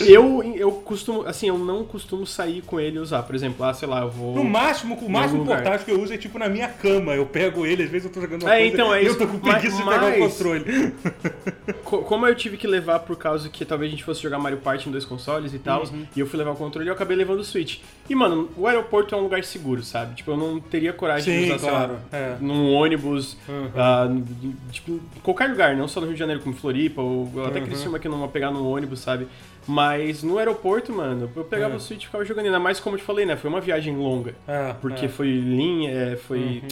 [0.00, 3.22] eu, eu costumo, assim, eu não costumo sair com ele e usar.
[3.22, 4.34] Por exemplo, ah, sei lá, eu vou.
[4.38, 7.14] No máximo, o máximo portátil que eu uso é tipo na minha cama.
[7.14, 9.10] Eu pego ele, às vezes eu tô jogando uma É, coisa então, é e eu
[9.10, 9.18] isso.
[9.18, 10.64] tô com Mas- preguiça de pegar o mas- controle.
[11.84, 14.58] Co- Como eu tive que levar por causa que talvez a gente fosse jogar Mario
[14.58, 16.06] Party em dois consoles e tal, Uhum.
[16.14, 17.78] e eu fui levar o controle e eu acabei levando o Switch.
[18.08, 20.14] E, mano, o aeroporto é um lugar seguro, sabe?
[20.16, 22.36] Tipo, eu não teria coragem Sim, de usar, sei claro, lá, é.
[22.40, 24.14] num ônibus, Uhum.
[24.16, 27.60] n- tipo, em qualquer lugar, não só no Rio de Janeiro, como Floripa, ou até
[27.60, 27.66] Uhum.
[27.66, 29.26] Criciúma, que eu não vou pegar num ônibus, sabe?
[29.68, 31.76] Mas no aeroporto, mano, eu pegava É.
[31.76, 32.46] o Switch e ficava jogando.
[32.46, 33.36] Ainda mais como eu te falei, né?
[33.36, 34.34] Foi uma viagem longa.
[34.46, 35.08] É, Porque é.
[35.08, 36.62] foi linha, é, foi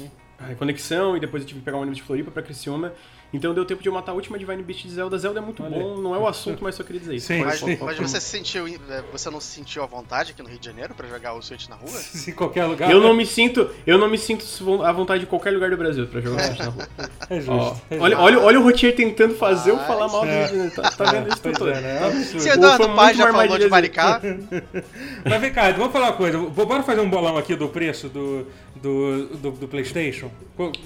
[0.40, 0.54] Uhum.
[0.56, 2.92] conexão e depois eu tive que pegar um ônibus de Floripa pra Criciúma.
[3.36, 5.18] Então deu tempo de eu matar a última Divine Beast de Zelda.
[5.18, 7.26] Zelda é muito Olha bom, não é o assunto, mas só queria dizer isso.
[7.26, 10.42] Sim, Mas, pode- mas você se sentiu, é, você não se sentiu à vontade aqui
[10.42, 11.88] no Rio de Janeiro pra jogar o Switch na rua?
[11.88, 12.90] Se em qualquer lugar.
[12.90, 14.44] Eu não me sinto, eu não me sinto
[14.82, 16.88] à vontade de qualquer lugar do Brasil pra jogar Switch na rua.
[17.28, 17.52] É justo.
[17.52, 18.24] Ó, é olha, justo.
[18.24, 20.74] olha, olha o Rotier tentando fazer eu Mas- falar mal do Rio de Janeiro.
[20.76, 21.68] Tá, tá vendo isso tudo?
[21.70, 21.98] é, né?
[21.98, 22.40] É um absurdo.
[22.40, 24.20] Se Eduardo Paz já falou de Maricá,
[25.28, 26.38] Mas vem cá, vamos falar uma coisa.
[26.38, 28.46] Bora fazer um bolão aqui do preço do,
[28.76, 30.30] do, do, do PlayStation?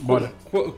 [0.00, 0.32] Bora.
[0.50, 0.74] qu-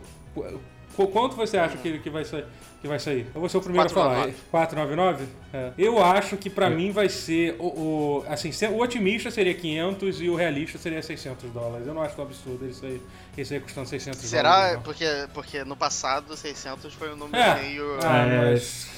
[0.94, 2.44] quanto você acha que, que, vai sair,
[2.80, 3.26] que vai sair?
[3.34, 4.26] Eu vou ser o primeiro a falar.
[4.50, 5.24] 499?
[5.54, 5.70] É.
[5.78, 7.56] Eu acho que pra mim vai ser.
[7.58, 11.86] O, o- assim, o otimista seria 500 e o realista seria 600 dólares.
[11.86, 13.00] Eu não acho tão absurdo ele sair,
[13.40, 14.50] esse aí custando 600 será?
[14.56, 14.80] dólares.
[14.84, 17.62] Porque, porque no passado 600 foi um número É.
[17.62, 17.96] meio...
[18.02, 18.50] Ah, É.
[18.52, 18.92] mas.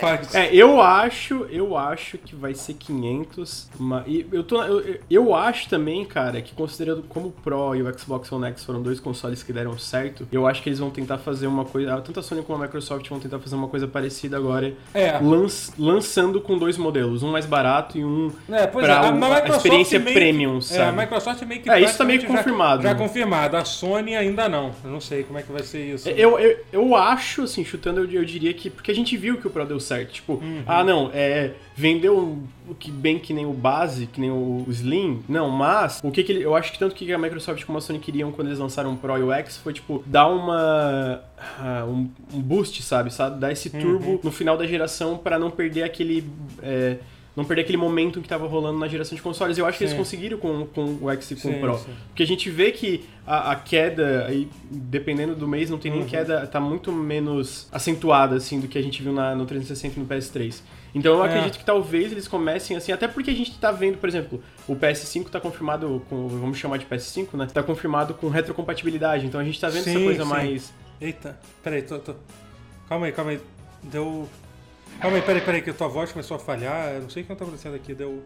[0.00, 5.00] Faz- É, eu acho, eu acho que vai ser 500, mas e eu tô eu,
[5.10, 8.80] eu acho também, cara, que considerando como o Pro e o Xbox One X foram
[8.80, 12.20] dois consoles que deram certo, eu acho que eles vão tentar fazer uma coisa, tanto
[12.20, 15.18] a Sony como a Microsoft vão tentar fazer uma coisa parecida agora, É.
[15.18, 19.08] lanç- lançando com dois modelos, um mais barato e um É, pois pra é, a,
[19.08, 20.98] a Microsoft experiência meio que- premium, É, a sabe?
[20.98, 23.56] Microsoft meio que É, isso tá meio confirmado, Já, já confirmado.
[23.56, 24.72] A Sony ainda não.
[24.84, 26.08] Eu não sei como é que vai ser isso.
[26.08, 28.70] Eu, eu, eu acho, assim, chutando, eu, eu diria que.
[28.70, 30.12] Porque a gente viu que o Pro deu certo.
[30.12, 30.62] Tipo, Uhum.
[30.66, 31.52] ah, não, é.
[31.74, 35.22] Vendeu o que bem que nem o base, que nem o, o Slim.
[35.28, 37.80] Não, mas o que, que ele, eu acho que tanto que a Microsoft como a
[37.80, 41.22] Sony queriam quando eles lançaram o Pro e o X foi, tipo, dar uma.
[41.58, 43.12] ah, um, um boost, sabe?
[43.12, 43.38] sabe?
[43.38, 44.20] Dar esse turbo Uhum.
[44.22, 46.24] no final da geração pra não perder aquele.
[46.62, 46.96] é,
[47.36, 49.58] não perder aquele momento que tava rolando na geração de consoles.
[49.58, 49.98] Eu acho que eles Sim.
[49.98, 51.76] conseguiram com, com o X e com Sim, o Pro.
[51.78, 51.90] sim.
[52.08, 56.00] Porque a gente vê que a, a queda, aí, dependendo do mês, não tem nem
[56.00, 56.06] Uhum.
[56.06, 60.02] queda, tá muito menos acentuada, assim, do que a gente viu na, no 360 e
[60.02, 60.62] no PS3.
[60.94, 61.28] Então eu É.
[61.28, 64.74] acredito que talvez eles comecem assim, até porque a gente tá vendo, por exemplo, o
[64.74, 67.46] PS5 tá confirmado com, vamos chamar de PS5, né?
[67.52, 70.28] Tá confirmado com retrocompatibilidade, então a gente tá vendo essa Sim, coisa sim.
[70.30, 70.72] mais...
[70.98, 72.14] Eita, peraí, tô, tô.
[72.88, 73.40] Calma aí, calma aí.
[73.82, 74.26] Deu.
[75.00, 76.94] Calma aí, peraí, peraí, que a tua voz começou a falhar.
[76.94, 77.94] Eu não sei o que tá acontecendo aqui.
[77.94, 78.22] Deu.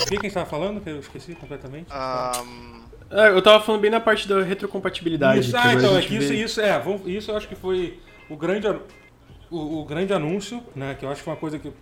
[0.00, 0.80] O que a gente tava falando?
[0.80, 1.88] Que eu esqueci completamente.
[1.90, 5.40] Ahn, Ah, eu tava falando bem na parte da retrocompatibilidade.
[5.40, 8.36] Isso, ah, então, é que isso, vê- isso, é, isso eu acho que foi o
[8.36, 8.66] grande.
[8.66, 8.80] an-
[9.50, 10.94] o, o grande anúncio, né?
[10.98, 11.72] Que eu acho que é uma coisa que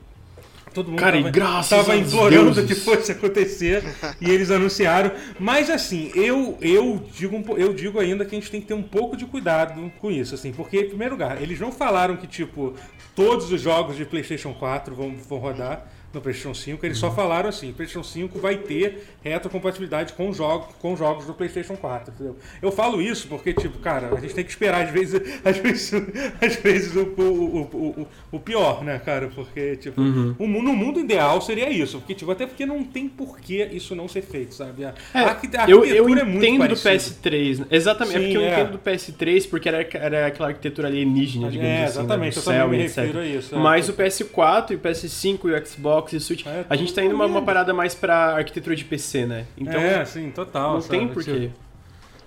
[0.75, 2.67] todo mundo Cara, tava, tava implorando deuses.
[2.67, 3.83] que fosse acontecer
[4.21, 5.13] e eles anunciaram.
[5.39, 8.83] Mas assim, eu eu digo eu digo ainda que a gente tem que ter um
[8.83, 12.75] pouco de cuidado com isso, assim, porque em primeiro lugar, eles não falaram que tipo
[13.15, 17.49] todos os jogos de PlayStation 4 vão, vão rodar no PlayStation 5, eles só falaram
[17.49, 22.37] assim, o PlayStation 5 vai ter retrocompatibilidade com jogos com jogos do PlayStation 4, entendeu?
[22.63, 25.93] Eu falo isso porque tipo, cara, a gente tem que esperar às vezes às vezes,
[26.41, 29.29] às vezes o, o, o, o, o pior, né, cara?
[29.35, 33.09] Porque tipo, o mu- no mundo ideal seria isso, porque tipo, até porque não tem
[33.09, 34.85] porquê isso não ser feito, sabe?
[34.85, 37.31] A, É, a eu, eu é muito entendo do parecida.
[37.31, 37.59] PS3.
[37.61, 37.67] né?
[37.71, 38.53] Exatamente, é Sim, porque eu é.
[38.61, 42.43] entendo do PS3 porque era, era aquela arquitetura alienígena, digamos É, assim, exatamente, né, eu
[42.43, 42.97] do também céu me e etc.
[42.99, 43.59] refiro a isso, é.
[43.59, 46.93] Mas o PS4 e o PS5 e o Xbox e o Switch, É, a gente
[46.93, 49.47] tá indo uma, uma parada mais pra arquitetura de PC, né?
[49.57, 50.75] Então é, sim, total.
[50.75, 50.99] não sabe?
[50.99, 51.49] tem porquê.
[51.49, 51.65] Tipo,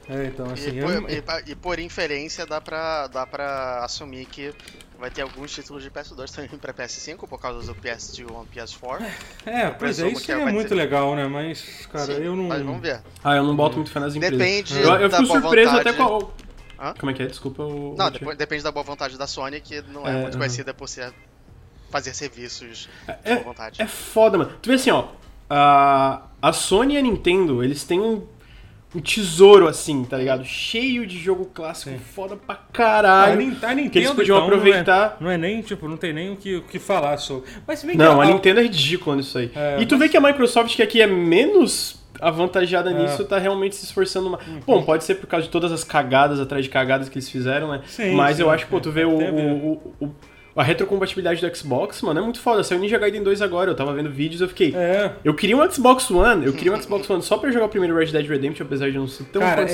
[0.10, 3.84] É, então assim, E, eu- por, e pa- e por inferência dá pra, dá pra
[3.84, 4.54] assumir que
[4.98, 9.06] vai ter alguns títulos de PS2 também pra PS5 por causa do PS2 e PS4.
[9.46, 10.76] É, pois é, isso que seria vai muito ter.
[10.76, 11.28] legal, né?
[11.28, 12.46] Mas, cara, Sim, eu não.
[12.46, 13.02] Mas vamos ver.
[13.24, 14.38] Ah, eu não boto muito fé nas empresas.
[14.38, 15.90] Depende Eu, eu da fico boa surpreso vontade.
[15.90, 16.04] até com
[16.80, 16.88] a...
[16.90, 16.94] Hã?
[17.00, 17.26] Como é que é?
[17.26, 17.96] Desculpa o...
[17.98, 20.88] Não, depois- depende da boa vontade da Sony, que não é, É, muito conhecida por
[20.88, 21.12] ser
[21.90, 23.82] fazer serviços de É, boa vontade.
[23.82, 24.52] é foda, mano.
[24.62, 25.06] Tu vê assim, ó.
[25.50, 28.22] A, a Sony e a Nintendo, eles têm um,
[28.94, 30.44] um tesouro, assim, tá ligado?
[30.44, 33.34] Cheio de jogo clássico foda pra caralho.
[33.34, 35.18] A Nintendo, que eles podiam então, não é- aproveitar.
[35.22, 37.50] Não é, nem, tipo, não tem nem o que, o que falar sobre.
[37.66, 39.52] Mas se bem que Não, a a- Nintendo é ridícula nisso aí.
[39.56, 42.94] É, e tu vê que a Microsoft, que aqui é menos avantajada É.
[42.94, 44.44] nisso, tá realmente se esforçando mais.
[44.66, 47.70] Bom, pode ser por causa de todas as cagadas atrás de cagadas que eles fizeram,
[47.72, 47.82] né?
[47.88, 50.16] Sim, Mas sim, eu acho que, pô, tu vê o- o- o-
[50.58, 52.64] a retrocompatibilidade do Xbox, mano, é muito foda.
[52.64, 54.74] Saiu Ninja Gaiden 2 agora, eu tava vendo vídeos, eu fiquei.
[54.76, 55.14] É.
[55.24, 57.96] Eu queria um Xbox One, eu queria um Xbox One só pra jogar o primeiro
[57.98, 59.66] Red Dead Redemption, apesar de não ser tão Cara, é,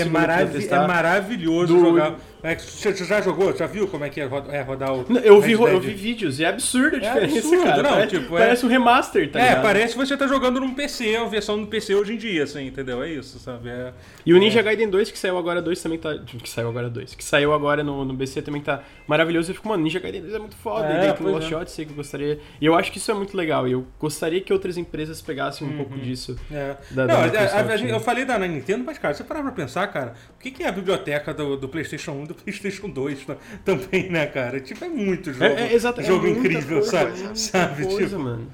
[0.45, 0.83] testar.
[0.83, 2.15] é maravilhoso Do- jogar.
[2.45, 3.55] É, você já jogou?
[3.55, 5.05] Já viu como é que é é rodar o.
[5.07, 7.83] Não, Eu vi, eu vi vídeos e é absurda a É diferença, absurdo, cara.
[7.83, 9.61] não, parece, tipo, é- parece um remaster, tá É, ligado?
[9.63, 12.67] parece que você tá jogando num PC, a versão do PC hoje em dia, assim,
[12.67, 13.01] entendeu?
[13.01, 13.69] É isso, sabe?
[13.69, 13.93] É,
[14.25, 16.17] E o Ninja Gaiden 2, que saiu agora 2 também tá.
[16.17, 17.15] Que saiu agora 2.
[17.15, 19.49] Que saiu agora no, no BC também tá maravilhoso.
[19.51, 20.72] Eu fico, mano, Ninja Gaiden 2 é muito foda.
[20.81, 21.55] É, e daí tem é.
[21.55, 22.39] Odyssey que eu gostaria.
[22.61, 23.67] E eu acho que isso é muito legal.
[23.67, 26.35] E eu gostaria que outras empresas pegassem um pouco disso.
[26.51, 26.75] É.
[26.91, 27.95] Da- não, da a- a- Microsoft, a gente- né?
[27.95, 30.67] eu falei da Nintendo, mas, cara, você parar pra pensar, cara, o que, que é
[30.67, 34.59] a biblioteca do, do PlayStation 1 e do PlayStation 2 tá- também, né, cara?
[34.59, 37.11] Tipo, é muito jogo, É, é, exato, é jogo incrível, coisa, sabe?
[37.31, 37.85] é sabe?
[37.85, 38.51] coisa, tipo, mano.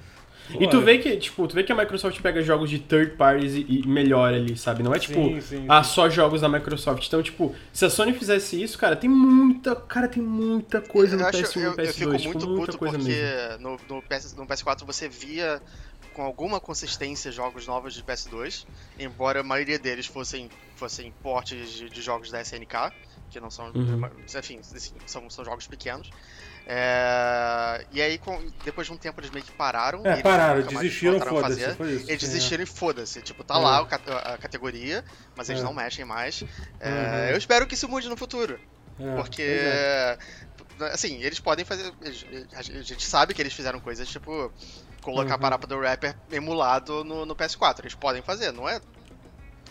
[0.59, 3.53] E tu vê que, tipo, tu vê que a Microsoft pega jogos de third parties
[3.55, 4.81] e, e melhora ali, sabe?
[4.81, 7.05] Não é tipo, Sim, sim, ah, só jogos da Microsoft.
[7.05, 11.23] Então, tipo, se a Sony fizesse isso, cara, tem muita, cara, tem muita coisa no
[11.23, 13.13] eu, acho, PS1 e eu, no PS2, eu fico tipo, muito muita puto coisa porque
[13.13, 13.79] mesmo.
[13.89, 15.61] no, no, PS, no PS4 você via
[16.13, 18.65] com alguma consistência jogos novos de PS2,
[18.99, 22.91] embora a maioria deles fossem, fossem portes de, de jogos da SNK,
[23.29, 24.01] que não são, Uhum.
[24.37, 26.09] enfim, assim, são, são jogos pequenos.
[26.67, 30.01] É, e aí, com- depois de um tempo, eles meio que pararam.
[30.05, 31.61] É, pararam, desistiram, foda-se.
[31.61, 32.15] Eles É.
[32.17, 33.21] desistiram e foda-se.
[33.21, 33.57] Tipo, tá É.
[33.57, 35.03] lá a categoria,
[35.35, 35.65] mas eles É.
[35.65, 36.43] não mexem mais.
[36.79, 37.29] É, Uhum.
[37.31, 38.59] Eu espero que isso mude no futuro.
[38.99, 39.59] É, Porque,
[40.91, 41.91] assim, eles podem fazer.
[42.55, 44.51] A gente sabe que eles fizeram coisas tipo
[45.01, 45.35] colocar Uhum.
[45.35, 47.79] a parada do rapper emulado no, no PS4.
[47.83, 48.81] Eles podem fazer, não é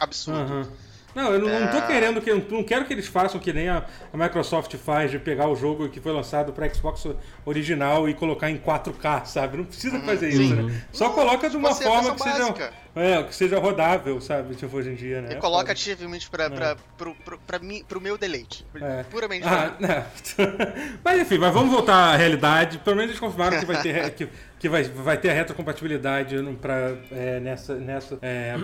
[0.01, 0.40] absurdo.
[0.40, 0.72] Aham.
[1.14, 1.87] Não, eu não, não tô É.
[1.87, 2.33] querendo que.
[2.33, 5.88] Não quero que eles façam que nem a, a Microsoft faz de pegar o jogo
[5.88, 7.07] que foi lançado pra Xbox
[7.44, 9.57] original e colocar em 4K, sabe?
[9.57, 10.62] Não precisa fazer isso, sim.
[10.62, 10.83] né?
[10.92, 14.55] Só coloca de uma Pode ser a forma que seja, é, que seja rodável, sabe?
[14.55, 15.29] Tipo, hoje em dia, né?
[15.31, 18.66] E É coloca ativamente pra, pra, pro, pro, pra mim, pro meu deleite.
[18.81, 19.03] É.
[19.05, 19.87] Puramente Ah, mim.
[19.87, 20.07] né.
[21.05, 22.79] mas enfim, mas vamos voltar à realidade.
[22.79, 26.97] Pelo menos eles confirmaram que vai ter, que, que vai, vai ter a retrocompatibilidade pra,
[27.12, 28.55] é, nessa, nessa, é,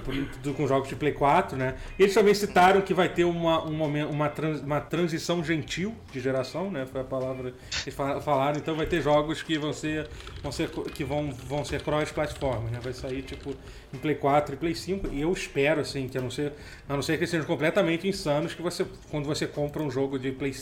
[0.57, 1.75] com jogos de Play 4, né?
[1.99, 6.21] Eles também citaram que vai ter uma, um momento, uma, trans- uma transição gentil de
[6.21, 6.87] geração, né?
[6.91, 7.57] Foi a palavra que
[7.89, 8.59] eles fa- falaram.
[8.59, 10.09] Então vai ter jogos que vão ser,
[10.43, 12.79] vão ser, que vão, vão ser cross-platform, né?
[12.83, 13.55] Vai sair tipo
[13.95, 15.09] em Play 4 e Play 5.
[15.13, 16.53] E eu espero, assim, que a não ser,
[16.89, 20.19] a não ser que eles sejam completamente insanos, que você, quando você compra um jogo
[20.19, 20.53] de Play,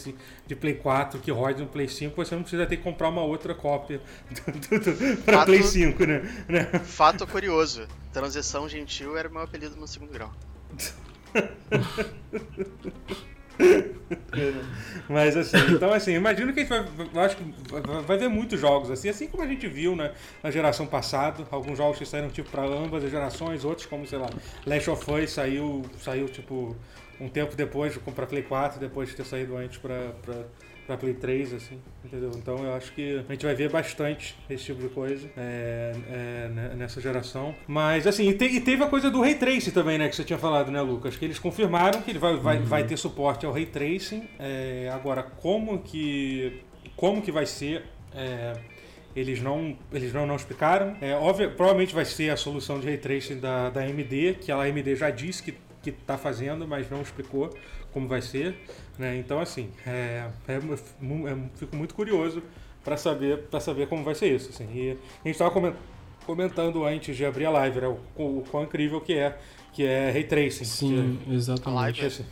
[0.47, 3.23] de Play 4 que roda no Play 5, você não precisa ter que comprar uma
[3.23, 4.01] outra cópia
[5.25, 6.45] Fato- Play 5, né?
[6.49, 6.65] né?
[6.85, 10.33] Fato curioso: Transição Gentil era o meu apelido no segundo grau.
[15.09, 16.69] Mas assim, então assim, imagino que a gente
[17.13, 17.45] vai, acho que
[18.07, 20.13] vai, ver muitos jogos assim, assim como a gente viu né,
[20.43, 24.19] na geração passada, alguns jogos que saíram tipo para ambas as gerações, outros como, sei
[24.19, 24.29] lá,
[24.67, 26.77] Last of Us saiu, saiu tipo
[27.21, 30.13] um tempo depois para Play 4, depois de ter saído antes para
[30.87, 32.31] para Play 3, assim, entendeu?
[32.37, 36.49] Então eu acho que a gente vai ver bastante esse tipo de coisa é, é,
[36.49, 37.55] né, nessa geração.
[37.67, 40.25] Mas assim, e, te- e teve a coisa do Ray Tracing também, né, que você
[40.25, 41.17] tinha falado, né, Lucas?
[41.17, 44.29] Que eles confirmaram que ele vai, vai, vai ter suporte ao Ray Tracing.
[44.39, 46.63] É, agora, como que
[46.97, 48.53] como que vai ser É,
[49.15, 50.97] eles não, eles não, não explicaram.
[51.01, 54.57] É, óbvio, provavelmente vai ser a solução de ray tracing da, da AMD, que a
[54.61, 57.51] AMD já disse que que está fazendo, mas não explicou
[57.93, 58.55] como vai ser.
[58.99, 59.17] Né?
[59.17, 62.43] Então, assim, é, é, é, fico muito curioso
[62.85, 64.51] para saber, para saber como vai ser isso.
[64.51, 64.69] Assim.
[64.75, 65.51] E a gente estava
[66.27, 67.89] comentando antes de abrir a live, né?
[67.89, 69.37] o, o, o quão incrível que é,
[69.73, 70.65] que é Ray Tracing.
[70.65, 72.05] Sim, exatamente.
[72.05, 72.25] Assim.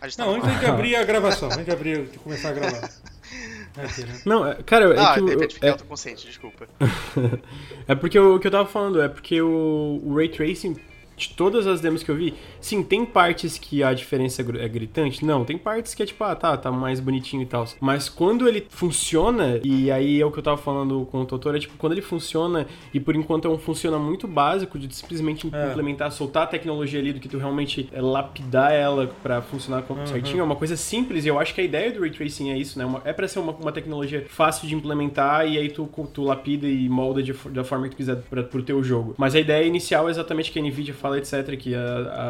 [0.00, 2.52] A gente tá Não, antes de abrir a gravação, antes de abrir, de começar a
[2.52, 2.90] gravar.
[3.76, 4.20] Aqui, né?
[4.24, 6.66] Não, é- cara, é Ah, que de o- repente fiquei é, autoconsciente, desculpa.
[7.86, 10.76] é porque o, o que eu tava falando é porque o, o Ray Tracing,
[11.16, 14.68] de todas as demos que eu vi, sim, tem partes que a diferença é é
[14.68, 15.24] gritante?
[15.24, 17.64] Não, tem partes que é tipo, ah, tá, tá mais bonitinho e tal.
[17.80, 21.56] Mas quando ele funciona, e aí é o que eu tava falando com o Totoro,
[21.56, 25.48] é tipo, quando ele funciona, e por enquanto é um funciona muito básico de simplesmente
[25.52, 25.70] É.
[25.70, 29.94] implementar, soltar a tecnologia ali do que tu realmente é, lapidar ela pra funcionar com-
[29.94, 30.06] Uhum.
[30.06, 32.58] certinho, é uma coisa simples, e eu acho que a ideia do Ray Tracing é
[32.58, 32.84] isso, né?
[32.84, 36.66] Uma- é pra ser uma, uma tecnologia fácil de implementar, e aí tu, tu lapida
[36.66, 39.14] e molda de, da forma que tu quiser pra, pro teu jogo.
[39.18, 41.78] Mas a ideia inicial é exatamente que a NVIDIA fala, etc., que a-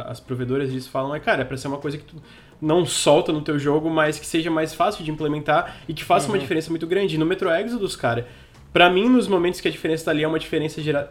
[0.07, 2.17] a- as provedoras disso falam, é, cara, é pra ser uma coisa que tu
[2.61, 6.29] não solta no teu jogo, mas que seja mais fácil de implementar e que faça
[6.29, 7.15] uma diferença muito grande.
[7.15, 8.27] E no Metro Exodus, cara,
[8.73, 11.09] pra mim, nos momentos que a diferença tá ali, é uma diferença gera-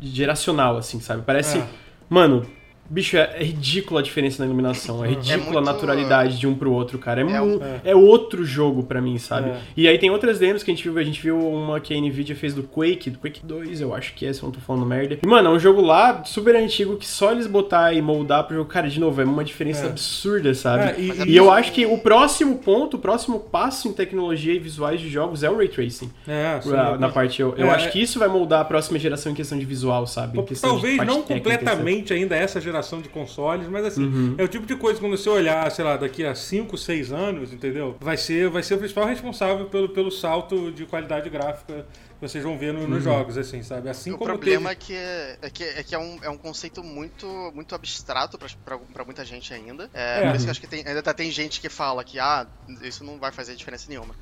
[0.00, 1.22] geracional, assim, sabe?
[1.24, 1.66] Parece, É.
[2.08, 2.46] mano...
[2.88, 6.54] Bicho, é, é ridícula a diferença na iluminação, é ridícula muito- a naturalidade de um
[6.54, 7.20] pro outro, cara.
[7.22, 9.50] É, É um- é outro jogo pra mim, sabe?
[9.50, 9.56] É.
[9.76, 12.00] E aí tem outras demos que a gente viu, a gente viu uma que a
[12.00, 14.60] Nvidia fez do Quake, do Quake 2, eu acho que é, se eu não tô
[14.60, 15.18] falando merda.
[15.22, 18.56] E, mano, é um jogo lá super antigo que só eles botar e moldar pro
[18.56, 19.88] jogo, cara, de novo, é uma diferença É.
[19.88, 20.82] absurda, sabe?
[20.84, 24.52] É, e- é E eu acho que o próximo ponto, o próximo passo em tecnologia
[24.52, 26.10] e visuais de jogos é o Ray Tracing.
[26.28, 28.98] É, sim, na, na parte, eu, eu É, acho que isso vai moldar a próxima
[28.98, 30.38] geração em questão de visual, sabe?
[30.60, 34.34] Talvez não técnica, completamente ainda essa geração de consoles, mas assim, Uhum.
[34.38, 37.12] é o tipo de coisa que quando você olhar, sei lá, daqui a 5, 6
[37.12, 37.96] anos, entendeu?
[38.00, 41.86] Vai ser, vai ser o principal responsável pelo, pelo salto de qualidade gráfica
[42.18, 42.88] que vocês vão ver no- Uhum.
[42.88, 43.88] nos jogos, assim, sabe?
[43.88, 44.72] Assim o como problema teve...
[44.72, 48.38] é que, é, é que, é, que é, um, é um conceito muito, muito abstrato
[48.64, 49.90] pra muita gente ainda.
[49.92, 50.26] É, É.
[50.28, 52.46] Por isso que eu acho que tem, ainda tá- tem gente que fala que ah,
[52.82, 54.14] isso não vai fazer diferença nenhuma.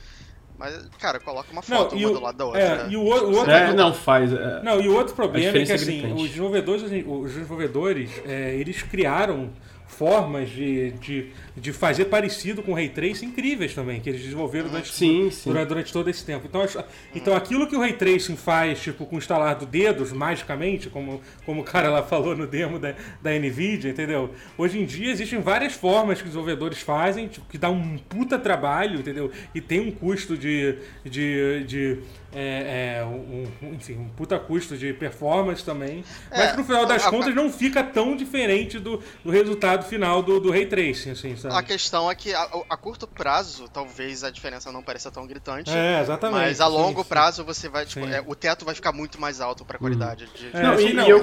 [0.62, 2.60] Mas, cara, coloca uma Não, foto e uma o- do lado da outra.
[2.62, 4.32] é, e o o- o outro- É, não faz.
[4.32, 4.62] é.
[4.62, 8.80] Não, e o outro problema é que é assim, os desenvolvedores, os desenvolvedores é, eles
[8.80, 9.50] criaram
[9.92, 11.26] formas de, de,
[11.56, 15.50] de fazer parecido com o Ray Tracing incríveis também, que eles desenvolveram durante, Sim, sim.
[15.50, 16.46] durante, durante todo esse tempo.
[16.48, 16.66] Então,
[17.14, 21.20] então aquilo que o Ray Tracing faz, tipo, com o instalar do dedos, magicamente, como,
[21.44, 24.30] como o cara lá falou no demo da, da NVIDIA, entendeu?
[24.56, 28.38] Hoje em dia existem várias formas que os desenvolvedores fazem, tipo, que dá um puta
[28.38, 29.30] trabalho, entendeu?
[29.54, 30.76] E tem um custo de...
[31.04, 31.98] de, de
[32.34, 36.04] é, é, um, um- enfim, um puta custo de performance também.
[36.30, 40.22] Mas É, no final das a- contas não fica tão diferente do, do resultado final
[40.22, 41.54] do, do Ray Tracing, assim, sabe?
[41.54, 45.70] A questão é que a, a curto prazo, talvez a diferença não pareça tão gritante.
[45.70, 46.40] É, exatamente.
[46.40, 47.08] Mas a longo sim.
[47.08, 50.50] prazo você vai, tipo, é, o teto vai ficar muito mais alto pra qualidade de,
[50.50, 51.06] de- É, Não, e, não.
[51.06, 51.22] e eu.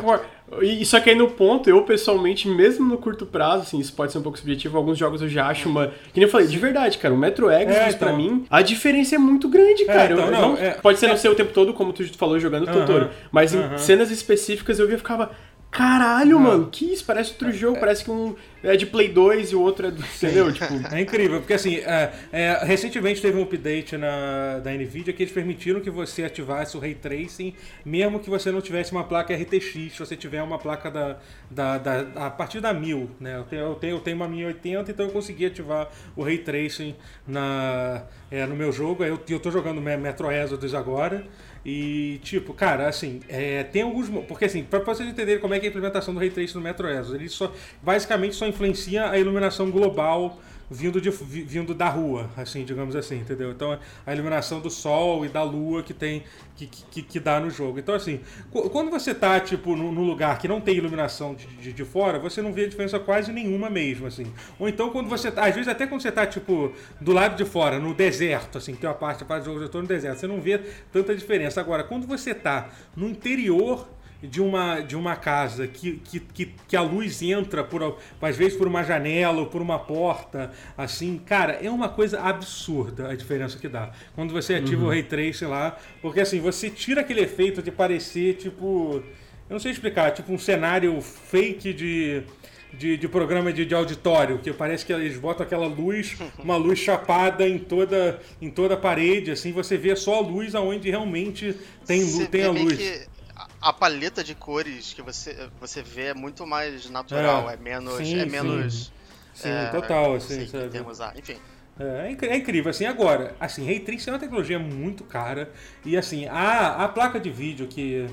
[0.64, 4.12] E só que aí no ponto, eu pessoalmente, mesmo no curto prazo, assim, isso pode
[4.12, 5.88] ser um pouco subjetivo, alguns jogos eu já acho uma.
[6.12, 8.00] Que nem eu falei, de verdade, cara, o Metro Exodus, É, então.
[8.00, 10.12] pra mim, a diferença é muito grande, cara.
[10.14, 12.40] então, Eu- não, não- é- pode ser não ser o tempo todo, como tu falou,
[12.40, 13.10] jogando Totoro.
[13.32, 15.32] Mas em cenas específicas eu via e ficava.
[15.72, 16.40] Caralho, Não.
[16.40, 17.06] mano, que isso?
[17.06, 20.04] Parece outro jogo, parece que um é de Play 2 e o outro é do.
[20.04, 20.52] Entendeu?
[20.52, 20.66] Tipo.
[20.94, 25.32] É incrível, porque assim, é, é, recentemente teve um update na, da NVIDIA que eles
[25.34, 27.54] permitiram que você ativasse o Ray Tracing,
[27.86, 31.18] mesmo que você não tivesse uma placa RTX, se você tiver uma placa da,
[31.52, 33.38] da, da- a partir da 1000, né?
[33.38, 36.96] Eu tenho, eu tenho, eu tenho uma 1080, então eu consegui ativar o Ray Tracing
[37.28, 38.02] na,
[38.32, 39.04] é, no meu jogo.
[39.04, 41.24] Eu, eu tô jogando Me- Metro Exodus agora.
[41.66, 44.10] E, tipo, cara, assim, é, tem alguns.
[44.28, 46.62] Porque, assim, pra, vocês entenderem como é que é a implementação do Ray Tracing no
[46.62, 51.90] Metro Exodus, ele só, basicamente só influencia a iluminação global vindo, de, vi- vindo da
[51.90, 53.52] rua, assim, digamos assim, entendeu?
[53.52, 56.24] Então, a iluminação do sol e da lua que tem,
[56.56, 57.80] que, que, que dá no jogo.
[57.80, 58.20] Então, assim,
[58.52, 62.20] qu- quando você tá, tipo, num lugar que não tem iluminação de, de, de fora,
[62.20, 64.28] você não vê diferença quase nenhuma mesmo, assim.
[64.60, 67.46] Ou então, quando você tá, às vezes até quando você tá, tipo, do lado de
[67.46, 69.88] fora, no deserto, assim, que tem uma parte, a parte do jogo, eu tô no
[69.88, 70.60] deserto, você não vê
[70.92, 71.60] tanta diferença.
[71.60, 73.88] Agora, quando você tá no interior
[74.22, 78.58] de uma, de uma casa que, que, que, que a luz entra por às vezes
[78.58, 83.58] por uma janela ou por uma porta, assim, cara, é uma coisa absurda a diferença
[83.58, 83.92] que dá.
[84.16, 88.36] Quando você ativa o Ray Tracing lá, porque assim, você tira aquele efeito de parecer
[88.36, 89.02] tipo,
[89.50, 92.24] eu não sei explicar, tipo um cenário fake de
[92.72, 96.78] de, de programa de, de auditório, que parece que eles botam aquela luz, uma luz
[96.78, 101.56] chapada em toda, em toda a parede, assim, você vê só a luz aonde realmente
[101.86, 102.78] tem, Você tem a luz.
[102.78, 107.54] que a, a paleta de cores que você, você vê é muito mais natural, É,
[107.54, 107.96] é, menos.
[107.96, 108.92] sim, é menos.
[109.34, 110.80] Sim, é, total, assim, sabe?
[110.82, 111.38] usar, Enfim.
[111.80, 115.50] É, é é incrível, assim, agora, assim, Ray Tracing é uma tecnologia muito cara
[115.86, 118.06] e, assim, a, a placa de vídeo que,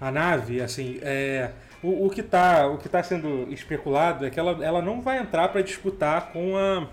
[0.00, 1.50] a nave, assim, é,
[1.82, 5.18] o, o que tá, o que tá sendo especulado é que ela, ela não vai
[5.18, 6.86] entrar para disputar com a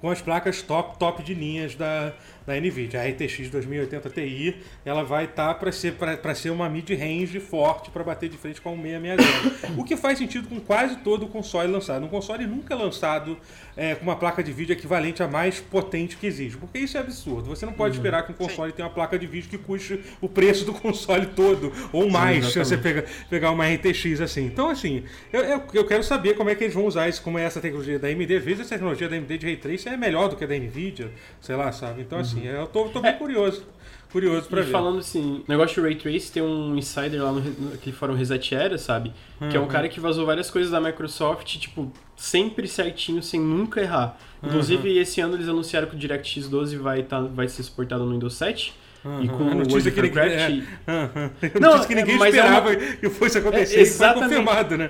[0.00, 2.12] com as placas top, top de linhas da,
[2.50, 3.00] da NVIDIA.
[3.00, 8.02] A RTX 2080 Ti, ela vai estar para ser, pra ser uma mid-range forte para
[8.02, 9.72] bater de frente com o 660.
[9.80, 12.04] o que faz sentido com quase todo o console lançado.
[12.04, 13.38] Um console nunca lançado
[13.76, 17.00] é, com uma placa de vídeo equivalente a mais potente que existe, porque isso é
[17.00, 17.48] absurdo.
[17.48, 20.28] Você não pode esperar que um console tenha uma placa de vídeo que custe o
[20.28, 24.46] preço do console todo, ou mais, se você pegar, pegar uma RTX assim.
[24.46, 27.38] Então, assim, eu, eu, eu quero saber como é que eles vão usar isso, como
[27.38, 28.36] é essa tecnologia da AMD.
[28.36, 30.58] Às vezes a tecnologia da AMD de Ray Tracing é melhor do que a da
[30.58, 31.10] NVIDIA,
[31.40, 32.02] sei lá, sabe?
[32.02, 33.64] Então, assim, eu tô, tô bem curioso.
[34.12, 34.72] Curioso pra E ver.
[34.72, 38.54] falando assim, negócio de Ray Trace, tem um insider lá no, no aquele fórum Reset
[38.54, 39.12] Era, sabe?
[39.48, 43.80] Que é um cara que vazou várias coisas da Microsoft, tipo, sempre certinho, sem nunca
[43.80, 44.18] errar.
[44.42, 48.12] Inclusive, esse ano eles anunciaram que o DirectX 12 vai, tá, vai ser suportado no
[48.12, 48.74] Windows 7.
[49.22, 50.62] E com a o notícia World que ninguém, é.
[50.86, 51.30] Aham.
[51.58, 53.94] Não, Notícia que ninguém é, mas é esperava uma- que fosse acontecer É, e foi
[53.94, 54.28] exatamente.
[54.28, 54.88] confirmado, né?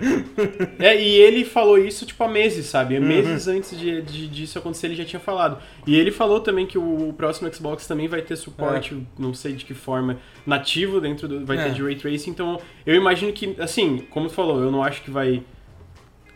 [0.81, 2.99] É, e ele falou isso, tipo, há meses, sabe?
[2.99, 3.07] Uhum.
[3.07, 5.59] Meses antes de, de- disso acontecer, ele já tinha falado.
[5.87, 9.65] E ele falou também que o próximo Xbox também vai ter suporte, não sei de
[9.65, 11.47] que forma, nativo dentro do.
[11.47, 11.65] Vai É.
[11.65, 12.31] ter de Ray Tracing.
[12.31, 15.43] Então, eu imagino que, assim, como tu falou, eu não acho que vai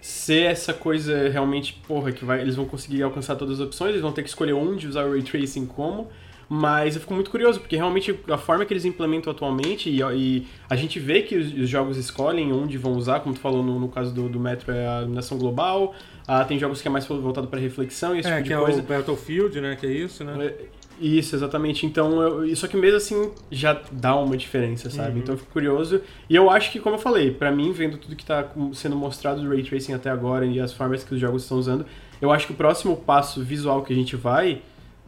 [0.01, 4.03] ser essa coisa realmente, porra, que vai, eles vão conseguir alcançar todas as opções, eles
[4.03, 6.09] vão ter que escolher onde usar o Ray Tracing como.
[6.49, 10.47] Mas eu fico muito curioso, porque realmente a forma que eles implementam atualmente, e, e
[10.69, 13.79] a gente vê que os, os jogos escolhem onde vão usar, como tu falou no,
[13.81, 15.95] no caso do, do Metro, é a iluminação global,
[16.27, 18.55] ah, tem jogos que é mais voltado para reflexão e esse É, tipo que de
[18.55, 18.81] é coisa.
[18.81, 19.77] o Battlefield, né?
[19.77, 20.47] Que é isso, né?
[20.47, 20.55] É,
[21.01, 21.85] Isso, exatamente.
[21.87, 25.13] Então, eu, só que mesmo assim já dá uma diferença, sabe?
[25.15, 25.19] Uhum.
[25.19, 26.01] Então eu fico curioso.
[26.31, 29.43] E eu acho que, como eu falei, pra mim, vendo tudo que tá sendo mostrado
[29.43, 31.85] do Ray Tracing até agora e as formas que os jogos estão usando,
[32.23, 34.63] eu acho que o próximo passo visual que a gente vai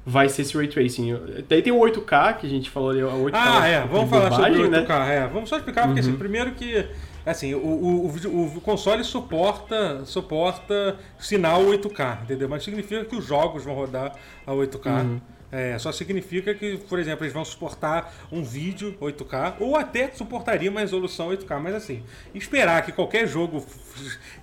[0.07, 1.19] vai ser esse Ray Tracing.
[1.49, 3.33] Daí tem o 8K, que a gente falou ali, o 8K.
[3.35, 4.87] Ah, é, vamos falar sobre bobagem, o né?
[4.87, 5.09] 8K.
[5.09, 6.07] É, vamos só explicar, porque Uhum.
[6.07, 6.87] assim, primeiro que
[7.27, 12.49] assim, o, o, o, o console suporta, suporta sinal 8K, entendeu?
[12.49, 14.14] Mas significa que os jogos vão rodar
[14.47, 15.03] a 8K.
[15.03, 15.21] Uhum.
[15.51, 20.71] É, só significa que, por exemplo, eles vão suportar um vídeo 8K ou até suportaria
[20.71, 22.03] uma resolução 8K, mas assim,
[22.35, 23.64] esperar que qualquer jogo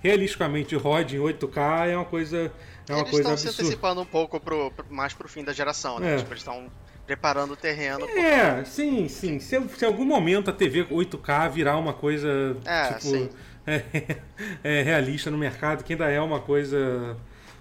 [0.02, 2.52] realisticamente rode em 8K é uma coisa
[2.90, 3.64] é uma eles coisa estão se absurda.
[3.64, 6.16] antecipando um pouco pro, mais pro fim da geração, né?
[6.16, 6.18] É.
[6.18, 6.70] Tipo, eles estão
[7.06, 8.06] preparando o terreno.
[8.10, 9.40] É, sim, sim.
[9.40, 13.30] Se, se algum momento a TV 8K virar uma coisa É, tipo
[13.68, 13.84] é,
[14.64, 17.18] é, realista no mercado, que ainda é uma coisa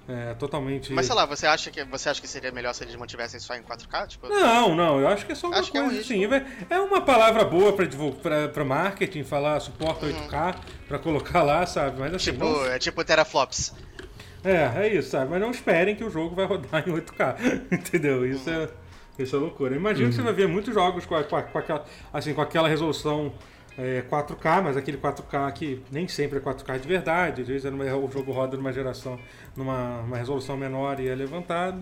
[0.09, 0.93] é, totalmente.
[0.93, 3.55] Mas sei lá, você acha, que, você acha que seria melhor se eles mantivessem só
[3.55, 4.07] em 4K?
[4.09, 6.27] Tipo, Não, não, eu acho que é só uma Acho que é um coisa assim.
[6.27, 7.87] vai- É uma palavra boa pra,
[8.21, 10.13] pra, pra marketing, falar suporta Uhum.
[10.29, 10.57] 8K,
[10.89, 11.99] pra colocar lá, sabe?
[12.01, 13.73] Mas assim, tipo, não- é tipo teraflops.
[14.45, 15.31] É, é isso, sabe?
[15.31, 17.37] Mas não esperem que o jogo vai rodar em 8K,
[17.73, 18.27] entendeu?
[18.27, 18.69] Isso é,
[19.19, 19.75] isso é loucura.
[19.77, 22.41] Imagino que você vai ver muitos jogos com, a- com, a- com aquela, assim, com
[22.41, 23.33] aquela resolução
[23.79, 27.43] é, 4K, mas aquele 4K que nem sempre é 4K de verdade.
[27.43, 29.19] Às vezes é numa- o jogo roda numa geração,
[29.57, 31.79] numa uma resolução menor e é levantado.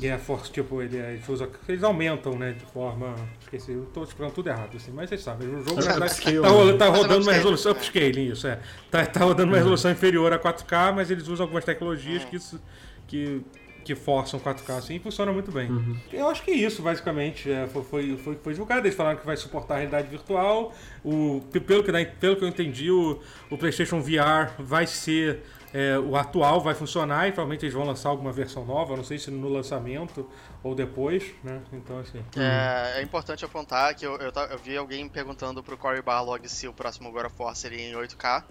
[0.00, 3.14] E é force, tipo, ele, é- eles, usa- eles aumentam, né, de forma.
[3.40, 6.42] Esqueci, eu tô explicando tudo errado, assim, mas vocês sabem, o jogo verdade, Upscale, tá,
[6.42, 6.48] né?
[6.48, 7.74] rolando- tá rodando uma resolução é.
[7.74, 8.58] upscaling, isso é.
[8.90, 12.60] Tá, tá rodando uma resolução inferior a 4K, mas eles usam algumas tecnologias que, isso-
[13.06, 13.42] que,
[13.84, 15.68] que forçam 4K assim e funciona muito bem.
[16.12, 17.50] Eu acho que é isso, basicamente.
[17.50, 18.86] É, foi, foi, foi, foi divulgado.
[18.86, 20.74] Eles falaram que vai suportar a realidade virtual.
[21.04, 25.42] O, pe- pelo, que, pelo que eu entendi, o, o PlayStation VR vai ser.
[25.74, 29.18] É, o atual vai funcionar e provavelmente eles vão lançar alguma versão nova, não sei
[29.18, 30.24] se no lançamento
[30.62, 31.60] ou depois, né?
[31.72, 32.24] Então, assim.
[32.36, 36.68] É, é importante apontar que eu, eu, eu vi alguém perguntando pro Corey Barlog se
[36.68, 38.44] o próximo God of War seria em 8K.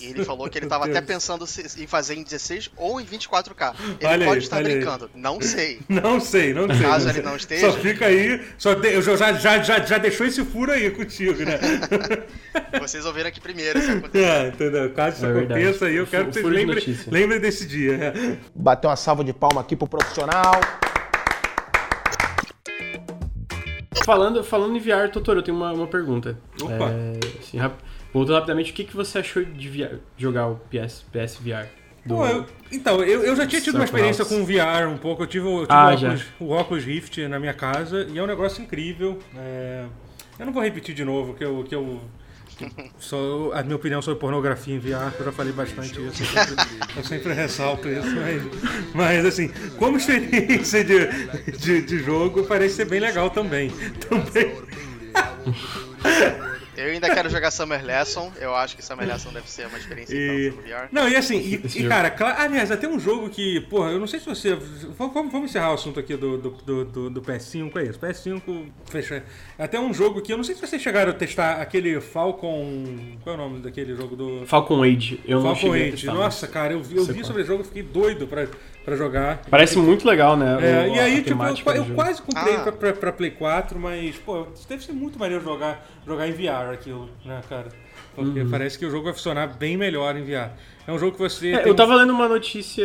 [0.00, 1.44] E ele falou que ele tava Meu até pensando
[1.76, 3.74] em fazer em 16 ou em 24K.
[4.00, 4.74] Ele Olha pode aí, estar olha aí.
[4.76, 5.80] brincando, não sei.
[5.88, 6.80] Não sei, não sei.
[6.86, 7.22] Caso não ele sei.
[7.22, 7.70] não esteja.
[7.72, 8.44] Só fica aí.
[8.56, 11.58] Só de- eu já, já, já, já deixou esse furo aí contigo, né?
[12.80, 14.24] Vocês ouviram aqui primeiro se acontecer.
[14.24, 14.92] É, entendeu?
[14.92, 17.92] Caso isso É aconteça aí, eu quero que vocês de lembrem, lembrem desse dia.
[17.94, 18.36] é.
[18.54, 20.52] Bater uma salva de palma aqui pro profissional.
[24.04, 26.38] Falando, falando em VR, Totoro, eu tenho uma, uma pergunta.
[26.62, 26.90] Opa.
[26.90, 27.78] É, assim, rap-
[28.18, 31.66] voltando rapidamente, o que, que você achou de VR jogar o PS, PS VR?
[32.06, 35.22] Do- Pô, eu- então, eu, eu já tinha tido uma experiência com VR um pouco.
[35.22, 35.94] Eu tive, o- eu tive Ah, o.
[35.94, 39.18] Oculus, o Oculus Rift na minha casa e é um negócio incrível.
[39.36, 39.84] é,
[40.38, 41.64] Eu não vou repetir de novo que eu.
[41.68, 42.00] Que eu
[42.98, 46.22] só a minha opinião sobre pornografia em VR, eu já falei bastante isso.
[46.22, 46.54] Eu sempre,
[46.96, 48.42] eu sempre ressalto isso, mas,
[48.94, 49.48] mas assim,
[49.78, 51.06] como experiência de,
[51.56, 53.70] de, de jogo, parece ser bem legal também.
[54.08, 54.56] Também.
[56.78, 58.32] Eu ainda quero jogar Summer Lesson.
[58.40, 60.88] Eu acho que Summer Lesson deve ser uma experiência E- então, no VR.
[60.92, 64.06] Não, e assim, e, e, cara, cla- aliás, até um jogo que, porra, eu não
[64.06, 64.54] sei se você.
[64.54, 67.98] Vamos, vamos- vamos encerrar o assunto aqui do, do, do, do- do PS5, é isso.
[67.98, 69.24] PS5 fecha.
[69.58, 73.16] Até um jogo que eu não sei se vocês chegaram a testar aquele Falcon.
[73.24, 74.46] Qual é o nome daquele jogo do.
[74.46, 75.90] Falcon Age, eu não Falcon a Age.
[75.90, 77.24] testar, Nossa, cara, eu, vi- eu vi qual.
[77.24, 78.46] sobre o jogo e fiquei doido pra,
[78.88, 79.42] pra jogar.
[79.50, 80.56] Parece muito legal, né?
[80.60, 82.72] É, o- e aí, tipo, eu, eu quase comprei Ah.
[82.72, 87.08] pra, pra, Play 4, mas, pô, deve ser muito maneiro jogar, jogar em VR aquilo,
[87.24, 87.68] né, cara?
[88.14, 90.50] Porque parece que o jogo vai funcionar bem melhor em VR.
[90.86, 91.52] É um jogo que você.
[91.52, 92.84] É, tem eu um- tava lendo uma notícia.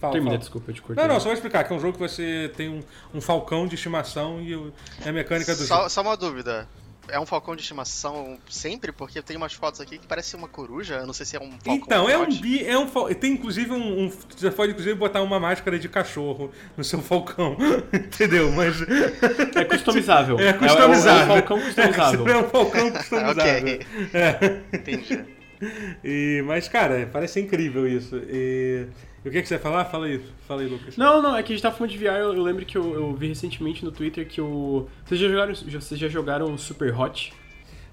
[0.00, 0.38] Fala, Termina, fala.
[0.38, 1.02] desculpa, eu te cortei.
[1.04, 2.80] Não, não, só vou explicar que é um jogo que você tem um,
[3.12, 4.72] um falcão de estimação e o-
[5.04, 5.88] é a mecânica do Só, jogo.
[5.90, 6.66] só uma dúvida.
[7.12, 8.90] É um falcão de estimação sempre?
[8.90, 10.94] Porque tem umas fotos aqui que parece uma coruja.
[10.94, 11.74] Eu não sei se é um falcão.
[11.74, 15.20] Então, é um bi, é um fal- tem inclusive um, um- você pode inclusive botar
[15.22, 17.56] uma máscara de cachorro no seu falcão,
[17.92, 18.50] entendeu?
[18.52, 18.76] Mas
[19.54, 20.38] É customizável.
[20.40, 21.20] é É, o- customizável.
[21.20, 22.28] É, o falcão customizável.
[22.28, 23.42] É um falcão customizável.
[23.42, 23.86] Ok.
[24.14, 24.60] É.
[24.76, 25.24] Entendi.
[26.02, 28.16] E, mas, cara, parece incrível isso.
[28.28, 28.86] E,
[29.24, 29.84] e o que, que você ia falar?
[29.84, 30.96] Fala aí, fala aí, Lucas.
[30.96, 32.94] Não, não, é que a gente tá falando de VR, eu, eu lembro que eu,
[32.94, 34.88] eu vi recentemente no Twitter que o.
[35.04, 37.32] Vocês já jogaram, já- vocês já jogaram o Super Hot?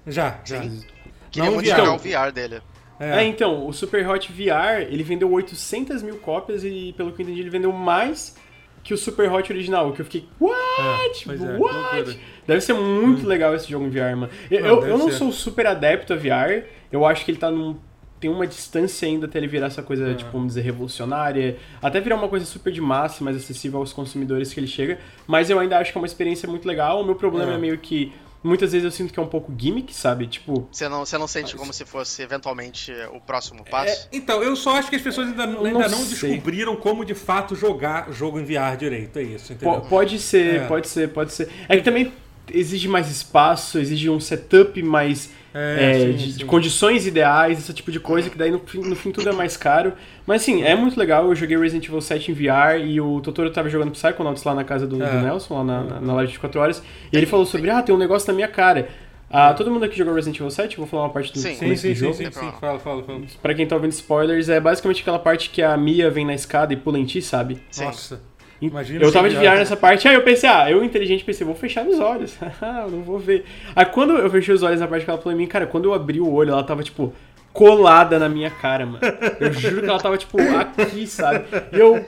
[0.06, 0.62] Já, já.
[0.62, 0.82] Sim.
[1.30, 2.60] Queria Não muito jogar o VR dele.
[2.98, 3.24] É.
[3.24, 7.40] então, o Super Hot VR, ele vendeu 800 mil cópias e, pelo que eu entendi,
[7.40, 8.36] ele vendeu mais
[8.82, 11.22] que o Super Hot original, que eu fiquei, what?
[11.24, 11.74] pois é, what?
[11.96, 12.16] loucura.
[12.46, 14.28] Deve ser muito legal esse jogo em VR, mano.
[14.50, 17.50] Eu, Não, eu, eu não sou super adepto a VR, eu acho que ele tá
[17.50, 17.78] num...
[18.20, 21.56] Tem uma distância ainda até ele virar essa coisa, tipo, vamos dizer, revolucionária.
[21.80, 24.98] Até virar uma coisa super de massa, mais acessível aos consumidores que ele chega.
[25.26, 27.00] Mas eu ainda acho que é uma experiência muito legal.
[27.00, 27.54] O meu problema É.
[27.54, 28.12] é meio que...
[28.42, 30.26] Muitas vezes eu sinto que é um pouco gimmick, sabe?
[30.26, 34.08] Tipo, Você não, você não sente como se fosse eventualmente o próximo passo?
[34.10, 37.54] Então, eu só acho que as pessoas ainda, ainda não não, descobriram como de fato
[37.54, 39.18] jogar jogo em VR direito.
[39.18, 39.82] É isso, entendeu?
[39.82, 40.66] Po- Pode ser, É.
[40.66, 41.50] pode ser, pode ser.
[41.68, 42.10] É que também
[42.52, 45.32] exige mais espaço, exige um setup mais.
[45.52, 46.46] É, é, sim, de, de sim.
[46.46, 49.56] condições ideais, esse tipo de coisa, que daí no fim, no fim tudo é mais
[49.56, 49.94] caro.
[50.24, 51.26] Mas assim, é muito legal.
[51.26, 54.62] Eu joguei Resident Evil 7 em VR e o Totoro tava jogando Psychonauts lá na
[54.62, 55.22] casa do, do É.
[55.22, 56.82] Nelson, lá na, na, na live de 24 horas.
[57.12, 58.88] E ele falou sobre, ah, tem um negócio na minha cara.
[59.32, 60.76] Ah, todo mundo aqui jogou Resident Evil 7?
[60.76, 61.54] Vou falar uma parte do Sim.
[61.54, 62.14] Sim, começo sim, do sim, jogo.
[62.14, 62.30] sim, sim.
[62.30, 62.58] problema.
[62.58, 63.20] Fala, fala, fala.
[63.40, 66.72] Pra quem tá ouvindo spoilers, é basicamente aquela parte que a Mia vem na escada
[66.72, 67.58] e pula em ti, sabe?
[67.70, 67.84] Sim.
[67.84, 68.20] Nossa.
[68.60, 71.54] Imagina eu tava de VR nessa parte, aí eu pensei, ah, eu inteligente pensei, vou
[71.54, 72.36] fechar os olhos.
[72.60, 73.44] Ah, eu não vou ver.
[73.74, 75.86] Aí quando eu fechei os olhos na parte que ela falou em mim, cara, quando
[75.86, 77.12] eu abri o olho, ela tava, tipo,
[77.52, 79.00] colada na minha cara, mano.
[79.40, 81.44] Eu juro que ela tava, tipo, aqui, sabe?
[81.72, 82.04] E eu,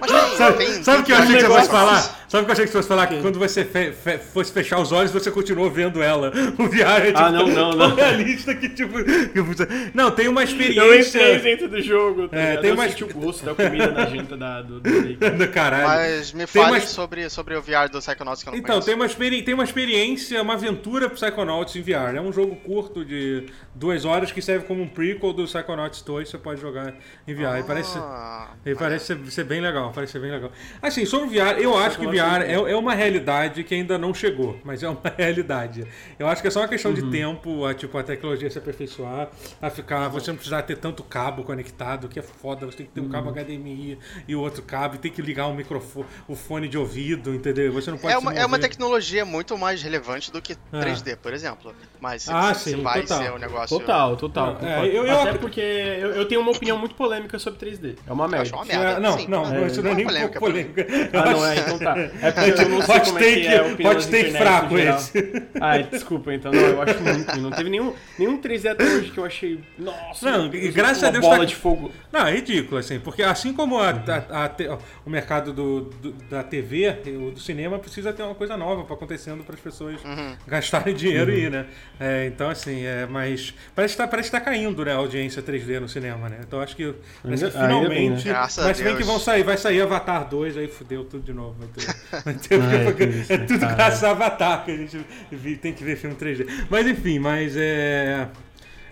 [0.00, 2.17] Mas tem, Sabe, tem, sabe o que eu achei que você fosse falar?
[2.28, 3.06] Sabe o que eu achei que você fosse falar?
[3.06, 6.30] Que quando você fe- fe- fosse fechar os olhos, você continuou vendo ela.
[6.58, 7.94] O VR é tipo Ah, não, não, tão não.
[7.96, 9.02] realista que tipo.
[9.32, 11.18] que você- Não, tem uma eu experiência.
[11.36, 12.60] entrei dentro do jogo, tá É, ligado?
[12.60, 15.86] tem eu uma- senti o gosto da comida na janta da, do, do caralho.
[15.88, 18.86] Mas me fale umas- sobre, sobre o VR do Psychonauts que eu não Então, conheço.
[18.86, 22.16] tem uma, experi- tem uma experiência, uma aventura Psychonauts em VR.
[22.16, 26.28] É um jogo curto de duas horas que serve como um prequel do Psychonauts 2.
[26.28, 26.92] Você pode jogar
[27.26, 27.60] em VR.
[27.60, 29.92] E parece, Ah, e parece ser, ser bem legal.
[29.94, 30.52] Parece ser bem legal.
[30.82, 33.96] Assim, sobre o VR, eu acho que o VR é, é uma realidade que ainda
[33.98, 35.86] não chegou, mas é uma realidade.
[36.18, 39.30] Eu acho que é só uma questão de tempo, a, tipo, a tecnologia se aperfeiçoar,
[39.60, 40.08] a ficar.
[40.08, 42.66] Você não precisar ter tanto cabo conectado, que é foda.
[42.66, 45.46] Você tem que ter um cabo HDMI e o outro cabo, e tem que ligar
[45.46, 47.72] o microfone, o fone de ouvido, entendeu?
[47.72, 51.32] Você não pode É uma, é uma tecnologia muito mais relevante do que 3D, por
[51.32, 51.74] exemplo.
[52.00, 53.18] Mas se, Ah, se sim, vai total.
[53.22, 53.78] ser um negócio.
[53.78, 54.56] Total, total.
[54.62, 57.96] É, eu- eu Até ac- porque eu, eu tenho uma opinião muito polêmica sobre 3D.
[58.06, 58.42] É uma Eu merda.
[58.42, 59.00] acho uma É, merda.
[59.00, 60.80] não, Sim, não, é, isso não é nem pouco polêmica.
[60.82, 61.98] Eu Ah, não, é, então tá.
[61.98, 64.78] É porque eu não sei como é que é a take, das take internet fraco
[64.78, 65.42] esse.
[65.60, 66.52] Ai, desculpa, então.
[66.52, 67.36] Não, eu acho muito.
[67.40, 69.60] Não teve nenhum, nenhum 3D até hoje que eu achei.
[69.78, 71.90] Nossa, Não, graças uma a Deus bola tá- de fogo.
[72.12, 76.42] Não, é ridículo, assim, porque assim como a- a- a o mercado do, do- da
[76.42, 76.96] TV,
[77.26, 80.36] o do cinema precisa ter uma coisa nova pra acontecendo para as pessoas Uhum.
[80.46, 81.66] gastarem dinheiro e ir, né?
[82.00, 85.42] É, então, assim, é, mas parece que, tá, parece que tá caindo, né, a audiência
[85.42, 86.38] 3D no cinema, né?
[86.46, 88.28] Então acho que, parece que Ainda- ainda bem, finalmente.
[88.28, 88.34] né?
[88.64, 91.56] Mas bem que vão sair, vai sair Avatar 2, aí fudeu tudo de novo.
[91.58, 91.82] Vai ter,
[92.24, 93.74] vai ter- Ai, isso, é né, tudo cara?
[93.74, 95.00] graças a Avatar que a gente
[95.32, 96.46] vi- tem que ver filme 3D.
[96.70, 98.28] Mas enfim, mas é.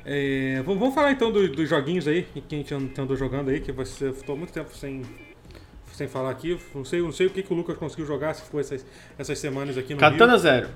[0.04, 3.50] é, vamos vamos falar então do- dos joguinhos aí que a gente and- andou jogando
[3.50, 5.02] aí, que você ficou muito tempo sem,
[5.92, 6.58] sem falar aqui.
[6.74, 8.84] Não sei, não sei o que, que o Lucas conseguiu jogar, se ficou essas,
[9.16, 10.38] essas semanas aqui no Katana Rio.
[10.40, 10.68] Zero.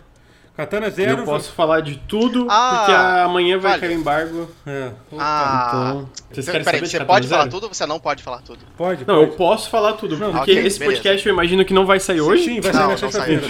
[0.57, 1.20] Katana Zero.
[1.20, 2.92] Eu posso falar de tudo, Ah, porque
[3.24, 3.80] amanhã vai vale.
[3.80, 4.48] cair o embargo.
[4.66, 7.51] É, opa, Ah, Então, vocês então, querem peraí, você pode falar Zero?
[7.55, 8.59] tudo ou você não pode falar tudo?
[8.76, 9.07] pode?
[9.07, 9.30] Não, pode.
[9.30, 10.84] eu posso falar tudo, Não, porque ok, esse beleza.
[11.01, 12.44] podcast eu imagino que não vai sair hoje.
[12.44, 13.42] Sim, vai sair na não sexta-feira.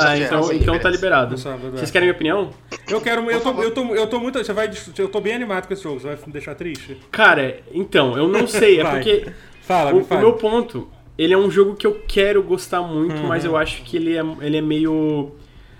[0.00, 1.34] Ah, então, sim, então tá liberado.
[1.34, 1.38] É.
[1.70, 2.50] Vocês querem minha opinião?
[2.88, 5.66] Eu quero, eu tô, eu tô, eu tô muito, você vai, eu tô bem animado
[5.68, 6.00] com esse jogo.
[6.00, 6.96] Você vai me deixar triste?
[7.12, 9.26] Cara, então, eu não sei, é porque
[9.62, 13.16] Fala, o, me o meu ponto, ele é um jogo que eu quero gostar muito,
[13.20, 13.28] Uhum.
[13.28, 15.32] mas eu acho que ele é, ele é meio.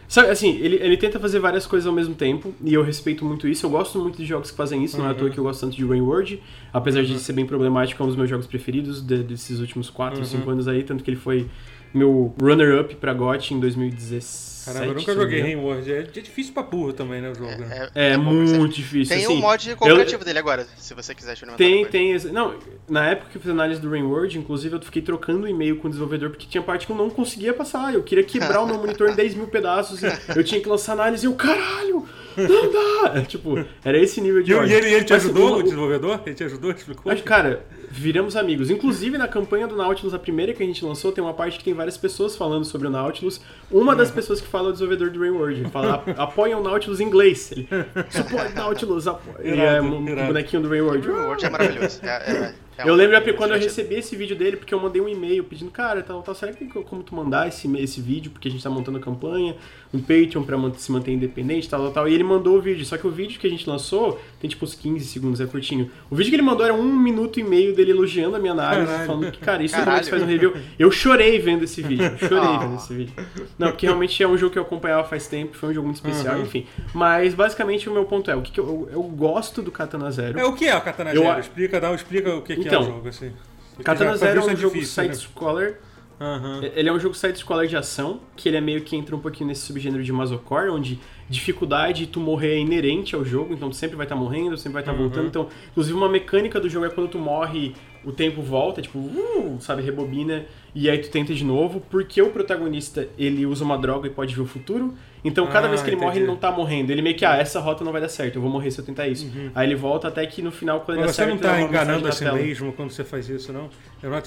[0.09, 3.49] Sabe, assim, ele, ele tenta fazer várias coisas ao mesmo tempo, e eu respeito muito
[3.49, 3.67] isso.
[3.67, 5.61] Eu gosto muito de jogos que fazem isso, não é à toa que eu gosto
[5.61, 6.41] tanto de Rainward,
[6.73, 10.19] apesar de ser bem problemático, é um dos meus jogos preferidos de- desses últimos 4
[10.21, 11.47] ou 5 anos aí, tanto que ele foi
[11.93, 14.56] meu runner-up pra GOT em 2017.
[14.67, 15.63] Caramba, eu nunca joguei engano.
[15.63, 15.93] Rainward.
[15.93, 17.51] É, é difícil pra burro também, né, o jogo.
[17.51, 17.89] né?
[17.95, 19.15] É, bom, mas muito difícil.
[19.17, 21.59] Tem assim, um mod cooperativo dele agora, se você quiser experimentar.
[21.67, 22.19] Tem, tem.
[22.33, 22.59] Não,
[22.89, 25.91] na época que eu fiz análise do Rainward, inclusive, eu fiquei trocando e-mail com o
[25.91, 27.95] desenvolvedor porque tinha parte que eu não conseguia passar.
[27.95, 30.03] Eu queria quebrar o meu monitor em 10 mil pedaços.
[30.03, 30.07] e
[30.37, 32.07] Eu tinha que lançar análise e eu, caralho,
[32.37, 33.19] não dá!
[33.19, 35.63] É, tipo, era esse nível de E, e ele, ele te Mas, ajudou, o- o
[35.63, 36.21] desenvolvedor?
[36.27, 37.05] Ele te ajudou, explicou?
[37.07, 37.65] Mas, cara,
[38.01, 38.71] viramos amigos.
[38.71, 41.65] Inclusive, na campanha do Nautilus, a primeira que a gente lançou, tem uma parte que
[41.65, 43.41] tem várias pessoas falando sobre o Nautilus.
[43.71, 45.61] Uma das pessoas que fala é o desenvolvedor do.
[45.61, 47.51] Ele fala, "A- apoia o Nautilus em inglês.
[47.53, 47.69] Ele,
[48.11, 49.45] suporte Nautilus, apoia.
[49.45, 50.27] E é Irado, um irado.
[50.29, 51.09] bonequinho do Rainward.
[51.09, 52.01] O Word é maravilhoso.
[52.03, 55.01] É, é- é Eu lembro um quando eu recebi esse vídeo dele, porque eu mandei
[55.01, 58.31] um e-mail pedindo, cara, tal, tal, será que tem como tu mandar esse, esse vídeo,
[58.31, 59.57] porque a gente tá montando a campanha,
[59.95, 62.09] um Patreon pra se manter independente, tal, tal, tal.
[62.09, 64.65] E ele mandou o vídeo, só que o vídeo que a gente lançou tem tipo
[64.65, 65.91] uns 15 segundos, é curtinho.
[66.11, 68.87] O vídeo que ele mandou era um minuto e meio dele elogiando a minha análise,
[68.87, 69.07] Caralho.
[69.07, 69.91] falando que, cara, isso Caralho.
[69.91, 70.55] realmente faz um review.
[70.79, 72.59] Eu chorei vendo esse vídeo, eu chorei Ah.
[72.59, 73.15] vendo esse vídeo.
[73.59, 75.97] Não, porque realmente é um jogo que eu acompanhava faz tempo, foi um jogo muito
[75.97, 76.43] especial, Uhum.
[76.43, 76.67] enfim.
[76.95, 80.11] Mas basicamente o meu ponto é, o que, que eu, eu, eu gosto do Katana
[80.11, 80.39] Zero.
[80.39, 81.41] É, o que é o Katana Zero?
[81.41, 83.33] Explica, dá, explica o que, que é Então, o jogo, assim.
[83.71, 84.83] Porque Katana Zero é um se jogo né?
[84.83, 85.79] side-scroller
[86.19, 86.63] Aham.
[86.75, 89.49] Ele é um jogo side-scroller de ação, que ele é meio que entra um pouquinho
[89.49, 90.99] nesse subgênero de Masocore, onde
[91.29, 94.75] dificuldade e tu morrer é inerente ao jogo, então tu sempre vai estar morrendo, sempre
[94.75, 94.99] vai estar Uhum.
[94.99, 95.27] voltando.
[95.27, 99.59] Então, inclusive uma mecânica do jogo é quando tu morre, o tempo volta, tipo, uh,
[99.61, 104.07] sabe, rebobina, e aí tu tenta de novo, porque o protagonista, ele usa uma droga
[104.07, 104.95] e pode ver o futuro.
[105.27, 106.21] Então, cada Ah, vez que ele morre, entendi.
[106.21, 106.91] ele não tá morrendo.
[106.93, 108.85] Ele meio que, ah, essa rota não vai dar certo, eu vou morrer se eu
[108.85, 109.31] tentar isso.
[109.55, 112.09] Aí ele volta até que no final, quando ele Mas você acerta, não tá enganando
[112.09, 112.39] na tela.
[112.39, 113.69] mesmo quando você faz isso, não?
[114.03, 114.17] Eu não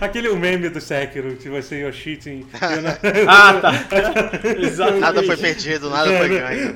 [0.00, 2.46] Aquele o meme do Sekiro, que você you're cheating.
[2.52, 3.72] não- Ah, tá.
[4.58, 5.00] Exatamente.
[5.00, 6.74] Nada foi perdido, nada foi ganho.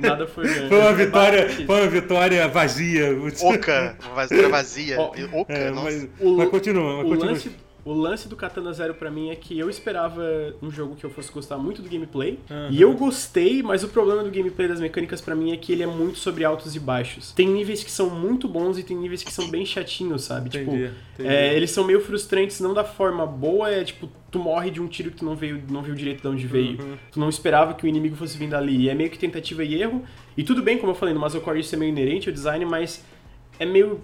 [0.00, 0.68] Nada foi ganho.
[0.68, 3.16] Foi uma vitória, foi uma vitória vazia.
[3.42, 5.00] Oca, uma vitória vazia.
[5.00, 5.84] Oca, É, nossa.
[5.84, 7.32] mas, O- mas continua, mas O continua.
[7.32, 7.50] lance,
[7.84, 10.22] o lance do Katana Zero pra mim é que eu esperava
[10.62, 12.38] um jogo que eu fosse gostar muito do gameplay.
[12.50, 12.68] Aham.
[12.70, 15.82] E eu gostei, mas o problema do gameplay das mecânicas pra mim é que ele
[15.82, 17.32] é muito sobre altos e baixos.
[17.32, 20.48] Tem níveis que são muito bons e tem níveis que são bem chatinhos, sabe?
[20.48, 20.76] Entendi, tipo,
[21.14, 21.28] entendi.
[21.28, 24.88] é, eles são meio frustrantes, não da forma boa, é tipo, tu morre de um
[24.88, 26.80] tiro que tu não veio, não viu direito de onde veio.
[26.80, 26.96] Uhum.
[27.12, 28.76] Tu não esperava que o inimigo fosse vindo ali.
[28.76, 30.02] E é meio que tentativa e erro.
[30.36, 33.04] E tudo bem, como eu falei, no Masocore isso é meio inerente ao design, mas
[33.58, 34.00] é meio.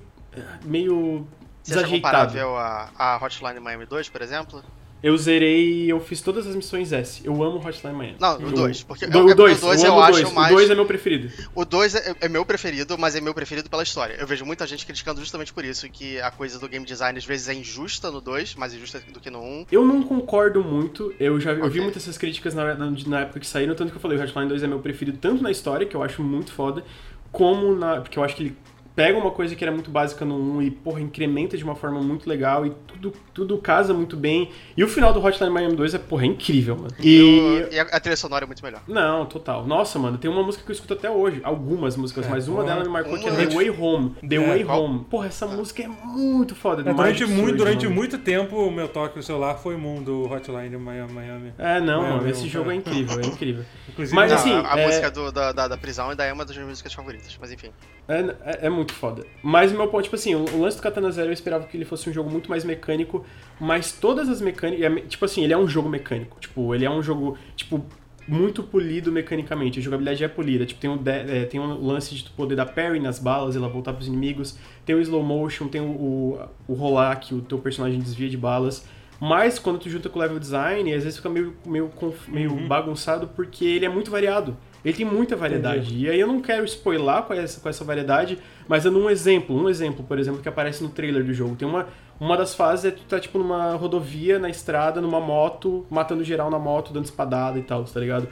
[0.65, 1.27] meio.
[1.63, 1.93] Desajeitado.
[1.93, 4.63] comparável a, a Hotline Miami 2, por exemplo?
[5.03, 7.23] Eu zerei, eu fiz todas as missões S.
[7.25, 8.17] Eu amo Hotline Miami.
[8.21, 10.13] Não, o Eu- 2, porque Do- é- o é- 2, o dois eu eu acho
[10.25, 10.33] 2.
[10.35, 11.33] mais- O 2 é meu preferido.
[11.55, 14.13] O 2 é, é meu preferido, mas é meu preferido pela história.
[14.21, 17.25] Eu vejo muita gente criticando justamente por isso, que a coisa do game design às
[17.25, 19.67] vezes é injusta no 2, mais injusta do que no 1.
[19.73, 23.41] Eu não concordo muito, eu já eu vi muitas essas críticas na, na, na época
[23.41, 25.87] que saíram, tanto que eu falei, o Hotline 2 é meu preferido tanto na história,
[25.87, 26.85] que eu acho muito foda,
[27.33, 28.03] como na.
[28.03, 28.57] Porque eu acho que ele
[28.95, 32.01] pega uma coisa que era muito básica no 1 e, porra, incrementa de uma forma
[32.01, 34.51] muito legal e tudo, tudo casa muito bem.
[34.77, 36.91] E o final do Hotline Miami 2 é, porra, é incrível, mano.
[37.01, 37.67] E.
[37.71, 38.83] E a, a trilha sonora é muito melhor.
[38.87, 39.67] Não, total.
[39.67, 41.41] Nossa, mano, tem uma música que eu escuto até hoje.
[41.43, 44.15] Algumas músicas, É, mas uma delas me marcou que é The Way Home.
[44.29, 44.83] The É, Way qual?
[44.85, 45.05] Home.
[45.11, 46.83] Porra, essa música é muito foda.
[46.83, 47.97] É, do durante muito, durante mano.
[47.97, 51.13] muito tempo, o meu toque no celular foi o mundo Hotline Miami.
[51.13, 51.53] Miami.
[51.59, 52.75] É, não, Miami, mano, esse um, jogo é.
[52.75, 53.65] é incrível, é incrível.
[53.89, 56.33] Inclusive, Mas Não, assim, a, a é- música do- da, da, da prisão ainda é
[56.33, 57.71] uma das minhas músicas favoritas, mas enfim.
[58.11, 59.25] É, é, é muito foda.
[59.43, 61.77] Mas o meu ponto, tipo assim, o, o lance do Katana Zero eu esperava que
[61.77, 63.25] ele fosse um jogo muito mais mecânico,
[63.61, 64.93] mas todas as mecânicas.
[64.93, 66.39] me- Tipo assim, ele é um jogo mecânico.
[66.41, 67.85] Tipo, ele é um jogo, tipo,
[68.27, 69.79] muito polido mecanicamente.
[69.79, 70.67] A jogabilidade é polida.
[70.67, 73.55] Tipo, tem um, de- é, tem um lance de tu poder dar parry nas balas
[73.55, 74.59] e ela voltar pros inimigos.
[74.85, 78.37] Tem o slow motion, tem o, o, o rolar que o teu personagem desvia de
[78.37, 78.87] balas.
[79.21, 81.91] Mas quando tu junta com o level design, às vezes fica meio, meio,
[82.29, 84.57] meio bagunçado porque ele é muito variado.
[84.85, 85.97] Ele tem muita variedade.
[85.97, 89.55] E aí eu não quero spoiler com essa, com essa variedade, mas dando um exemplo.
[89.55, 91.55] Um exemplo, por exemplo, que aparece no trailer do jogo.
[91.57, 95.87] Tem uma, uma das fases é tu tá tipo numa rodovia, na estrada, numa moto,
[95.91, 98.29] matando geral na moto, dando espadada e tal, tá ligado?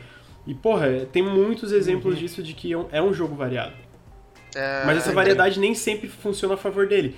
[0.47, 3.75] E, porra, é, tem muitos exemplos disso de que é um, é um jogo variado.
[4.55, 7.15] É, Mas essa variedade nem sempre funciona a favor dele.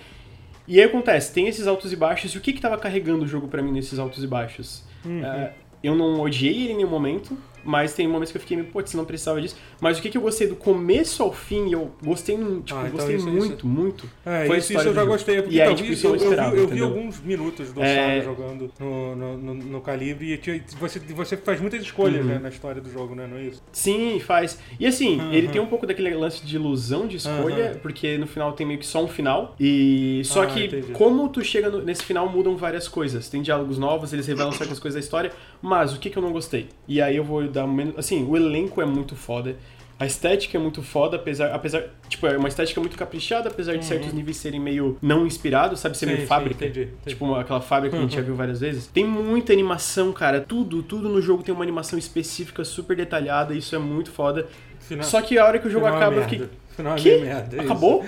[0.67, 3.29] E aí acontece, tem esses altos e baixos, e o que que tava carregando o
[3.29, 4.85] jogo pra mim nesses altos e baixos?
[5.05, 5.25] Uhum.
[5.25, 5.53] É,
[5.83, 8.95] eu não odiei ele em nenhum momento, mas tem momentos que eu fiquei meio, putz,
[8.95, 9.57] não precisava disso.
[9.81, 12.49] Mas o que, que eu gostei do começo ao fim, eu gostei, tipo,
[12.79, 14.11] Ah, então gostei isso- muito, isso- muito.
[14.25, 15.13] É, Foi isso, isso eu já jogo.
[15.13, 15.43] gostei.
[15.43, 17.73] Porque E aí, tipo, isso eu eu, não eu vi, esperava, eu vi alguns minutos
[17.73, 17.97] do É.
[18.21, 22.33] Sábio jogando no, no, no, no Calibre e você, você faz muitas escolhas Uhum.
[22.33, 23.27] né, na história do jogo, né?
[23.27, 23.63] Não é isso?
[23.73, 24.59] Sim, faz.
[24.79, 25.33] E assim, Uhum.
[25.33, 27.79] ele tem um pouco daquele lance de ilusão de escolha, Uhum.
[27.81, 29.55] porque no final tem meio que só um final.
[29.59, 30.93] E só Ah, que entendi.
[30.93, 33.29] como tu chega no- nesse final mudam várias coisas.
[33.29, 35.33] Tem diálogos novos, eles revelam certas coisas da história,
[35.63, 36.69] mas o que que eu não gostei?
[36.89, 39.57] E aí eu vou um menos, assim, o elenco é muito foda.
[39.99, 43.85] A estética é muito foda, apesar, apesar, tipo, é uma estética muito caprichada, apesar de
[43.85, 46.11] certos níveis serem meio não inspirados, sabe, ser Uhum.
[46.11, 46.65] Sim, meio sim, fábrica.
[46.65, 46.97] entendi, entendi.
[47.07, 48.87] Tipo, uma- aquela fábrica que a gente já viu várias vezes.
[48.87, 50.41] Tem muita animação, cara.
[50.41, 53.53] Tudo, tudo no jogo tem uma animação específica, super detalhada.
[53.55, 54.47] Isso é muito foda.
[54.81, 56.29] Final, Só que a hora que o jogo é acaba, eu merda.
[56.31, 56.49] fiquei.
[56.75, 57.11] Final é Que?
[57.11, 57.57] meio merda.
[57.59, 57.61] é.
[57.61, 58.03] Acabou?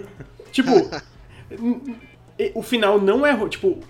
[0.50, 0.70] tipo,
[2.54, 3.36] o final não é.
[3.48, 3.80] Tipo,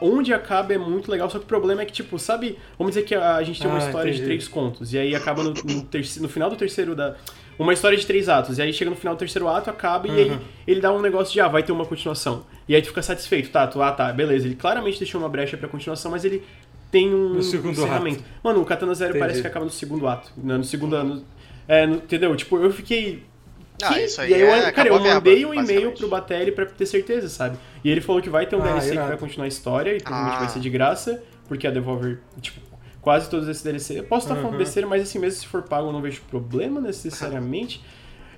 [0.00, 2.58] onde acaba é muito legal, só que o problema é que, tipo, sabe?
[2.78, 4.26] Vamos dizer que a, gente tem uma Ah, história de entendi.
[4.36, 7.14] três contos, e aí acaba no, no, terci- no final do terceiro da.
[7.58, 10.10] Uma história de três atos, e aí chega no final do terceiro ato, acaba, e
[10.10, 10.38] aí Uhum.
[10.66, 12.46] ele dá um negócio de, ah, vai ter uma continuação.
[12.66, 13.66] E aí tu fica satisfeito, tá?
[13.66, 14.46] Tu, ah, tá, beleza.
[14.46, 16.42] Ele claramente deixou uma brecha pra continuação, mas ele
[16.90, 18.24] tem um No segundo encerramento.
[18.42, 19.20] Mano, o Katana Zero Entendi.
[19.20, 20.30] parece que acaba no segundo ato.
[20.36, 21.22] né, No segundo ano.
[21.68, 22.34] É, no- entendeu?
[22.34, 23.22] Tipo, eu fiquei.
[23.82, 24.00] Ah, Que?
[24.04, 26.86] isso aí e aí eu, é- cara, eu mandei um e-mail pro Batelli pra ter
[26.86, 27.56] certeza, sabe?
[27.82, 29.08] E ele falou que vai ter um Ah, DLC que irado.
[29.08, 30.40] vai continuar a história e provavelmente Ah.
[30.40, 32.60] vai ser de graça, porque a Devolver, tipo,
[33.00, 33.98] quase todos esses DLC.
[33.98, 34.58] Eu posso estar falando Uhum.
[34.58, 37.82] besteira, mas assim, mesmo se for pago, eu não vejo problema necessariamente.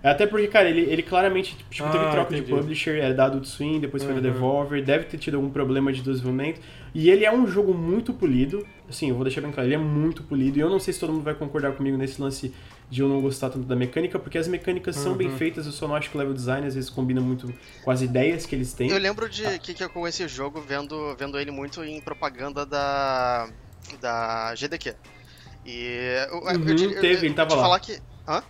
[0.03, 2.53] Até porque, cara, ele, ele claramente tipo, teve Ah, troca entendi.
[2.53, 4.23] de publisher, era da Adult Swim, depois foi da Uhum.
[4.35, 6.61] Devolver, deve ter tido algum problema de desenvolvimento.
[6.95, 9.79] E ele é um jogo muito polido, assim, eu vou deixar bem claro, ele é
[9.79, 12.53] muito polido, e eu não sei se todo mundo vai concordar comigo nesse lance
[12.91, 15.39] de eu não gostar tanto da mecânica, porque as mecânicas são bem Uhum.
[15.39, 18.03] feitas, eu só não acho que o level design às vezes combina muito com as
[18.03, 18.91] ideias que eles têm.
[18.91, 22.67] Eu lembro de que, que eu conheci o jogo vendo, vendo ele muito em propaganda
[22.67, 23.49] da,
[24.01, 24.95] da GDQ.
[25.65, 27.63] E eu, eu, Uhum, eu, eu, teve, ele tava lá.
[27.63, 28.01] falar que.
[28.29, 28.43] Hã?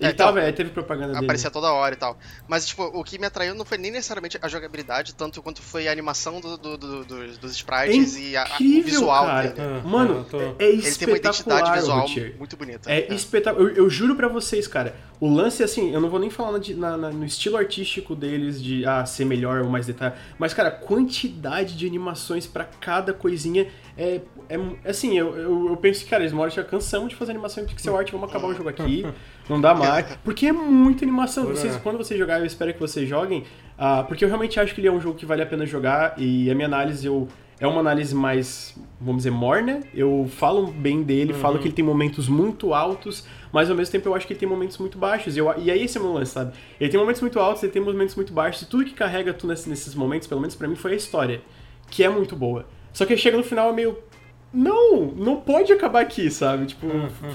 [0.00, 1.24] Ele É, então, tava, é, teve propaganda dele.
[1.26, 2.18] Aparecia toda hora e tal.
[2.48, 5.86] Mas, tipo, o que me atraiu não foi nem necessariamente a jogabilidade, tanto quanto foi
[5.88, 9.48] a animação do, do- do- dos, dos sprites e a, a- o Incrível, visual cara.
[9.50, 9.60] dele.
[9.84, 11.16] Ah, Mano, tô- é, é Ele tem uma espetacular
[11.58, 12.34] identidade visual Routier.
[12.38, 12.90] muito bonita.
[12.90, 13.68] É espetacular.
[13.68, 14.94] Eu, eu juro pra vocês, cara.
[15.20, 18.86] O lance, assim, eu não vou nem falar na- na- no estilo artístico deles de
[18.86, 20.14] ah, ser melhor ou mais detalhe.
[20.38, 23.66] Mas, cara, a quantidade de animações pra cada coisinha
[23.98, 24.22] é.
[24.48, 24.58] é
[24.88, 27.66] assim, eu, eu, eu penso que, cara, eles moram já cansamos de fazer animação em
[27.66, 29.04] pixel art, vamos acabar o jogo aqui.
[29.48, 30.06] Não dá mais.
[30.24, 31.44] Porque é muita animação.
[31.44, 33.44] Vocês, quando vocês jogarem, eu espero que vocês joguem.
[33.76, 36.14] ah, porque eu realmente acho que ele é um jogo que vale a pena jogar.
[36.16, 37.28] E a minha análise, eu.
[37.60, 39.80] É uma análise mais, vamos dizer, morna.
[39.94, 41.60] Eu falo bem dele, falo Uhum.
[41.60, 44.48] que ele tem momentos muito altos, mas ao mesmo tempo eu acho que ele tem
[44.48, 45.36] momentos muito baixos.
[45.36, 46.52] E, eu, e aí esse é o meu lance, sabe?
[46.80, 49.46] Ele tem momentos muito altos, ele tem momentos muito baixos, e tudo que carrega tu
[49.46, 51.42] nesse- nesses momentos, pelo menos pra mim, foi a história,
[51.90, 52.64] que é muito boa.
[52.94, 53.96] Só que chega no final é meio.
[54.52, 56.66] Não, não pode acabar aqui, sabe?
[56.66, 56.86] Tipo,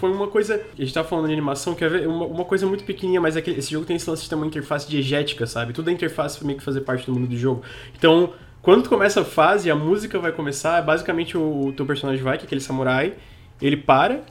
[0.01, 0.55] foi uma coisa.
[0.77, 2.07] A gente tá falando de animação, quer ver?
[2.09, 4.35] Uma, uma coisa muito pequenininha, mas é que esse jogo tem esse lance de ter
[4.35, 5.71] uma interface diegética, sabe?
[5.71, 7.61] Tudo é interface pra meio que fazer parte do mundo do jogo.
[7.97, 8.33] Então,
[8.65, 12.35] quando tu começa a fase, a música vai começar, basicamente o, o teu personagem vai,
[12.35, 13.13] que é aquele samurai,
[13.61, 14.21] ele para,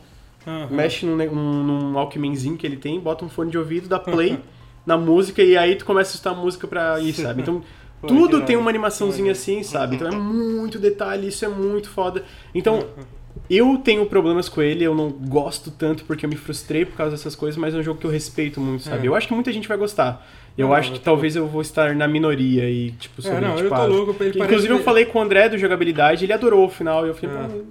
[0.45, 0.66] Aham.
[0.72, 4.41] mexe num, num, num Walkmanzinho que ele tem, bota um fone de ouvido, dá play
[4.85, 7.43] na música e aí tu começa a escutar a música pra ir, sabe?
[7.43, 7.62] Então
[8.05, 9.95] tudo tem uma animaçãozinha assim, sabe?
[9.95, 12.24] Então é muito detalhe, isso é muito foda.
[12.53, 12.89] Então
[13.49, 17.12] eu tenho problemas com ele, eu não gosto tanto porque eu me frustrei por causa
[17.12, 19.07] dessas coisas, mas é um jogo que eu respeito muito, sabe?
[19.07, 19.09] É.
[19.09, 20.26] Eu acho que muita gente vai gostar.
[20.57, 23.41] Eu Não, acho eu que tô- talvez eu vou estar na minoria e, tipo, É,
[23.41, 24.11] não, eu tô louco.
[24.23, 24.69] Ele Inclusive parece...
[24.69, 27.49] eu falei com o André do jogabilidade, ele adorou o final e eu falei, Ah.
[27.49, 27.63] pô,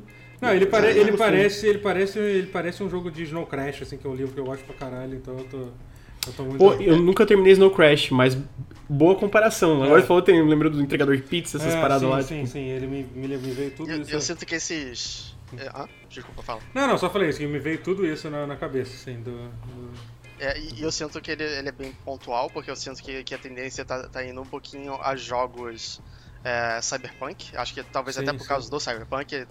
[0.42, 0.88] Não, ele, pare...
[0.88, 4.14] Ele, parece, ele, parece, ele parece um jogo de Snow Crash, assim, que é um
[4.16, 6.58] livro que eu gosto pra caralho, então eu tô, eu tô muito...
[6.58, 8.38] Pô, eu nunca terminei Snow Crash, mas
[8.90, 9.82] boa comparação.
[9.82, 10.02] Agora É.
[10.02, 12.22] você falou, tem, lembrou do entregador de pizza, essas É, paradas sim, lá.
[12.22, 14.12] Sim, tipo, sim, ele me, me, me veio tudo Eu, isso.
[14.14, 15.34] eu sinto que esses.
[15.58, 16.60] É, ah, desculpa, fala.
[16.74, 19.32] Não, não, só falei isso, que me veio tudo isso na, na cabeça, assim, do...
[19.32, 20.12] do-
[20.44, 23.24] É, e e eu sinto que ele, ele é bem pontual, porque eu sinto que,
[23.24, 26.02] que a tendência tá, tá indo um pouquinho a jogos
[26.44, 27.56] é, cyberpunk.
[27.56, 28.48] Acho que talvez Sim, até por sim.
[28.50, 29.48] causa do cyberpunk, ele,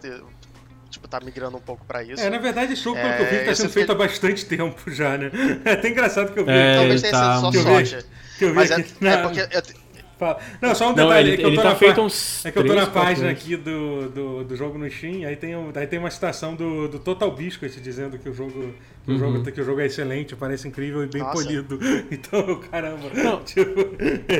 [0.90, 2.22] tipo, tá migrando um pouco pra isso.
[2.22, 3.92] É, na verdade, esse jogo, pelo que eu vi, É, tá eu sendo feito que-
[3.92, 5.30] há bastante tempo já, né?
[5.64, 6.50] É até engraçado que eu vi.
[6.52, 7.86] É, Talvez tenha tá, sido só que eu vi.
[7.86, 8.06] sorte.
[8.38, 9.40] que eu vi Mas é, aqui é na- porque.
[10.22, 10.38] Fala.
[10.60, 12.46] Não, só um Não, detalhe, ele, é que eu tô tá na feito uns.
[12.46, 15.26] É que eu tô na três, quatro página aqui do, do, do jogo no Steam,
[15.26, 18.52] aí tem, um- aí tem uma citação do, do Total Biscuit dizendo que o jogo
[19.04, 19.18] que, o Uhum.
[19.18, 21.32] jogo que o jogo é excelente, parece incrível e bem Nossa.
[21.42, 21.76] polido.
[22.10, 23.10] Então, caramba.
[23.14, 23.40] Não.
[23.44, 23.74] Tipo,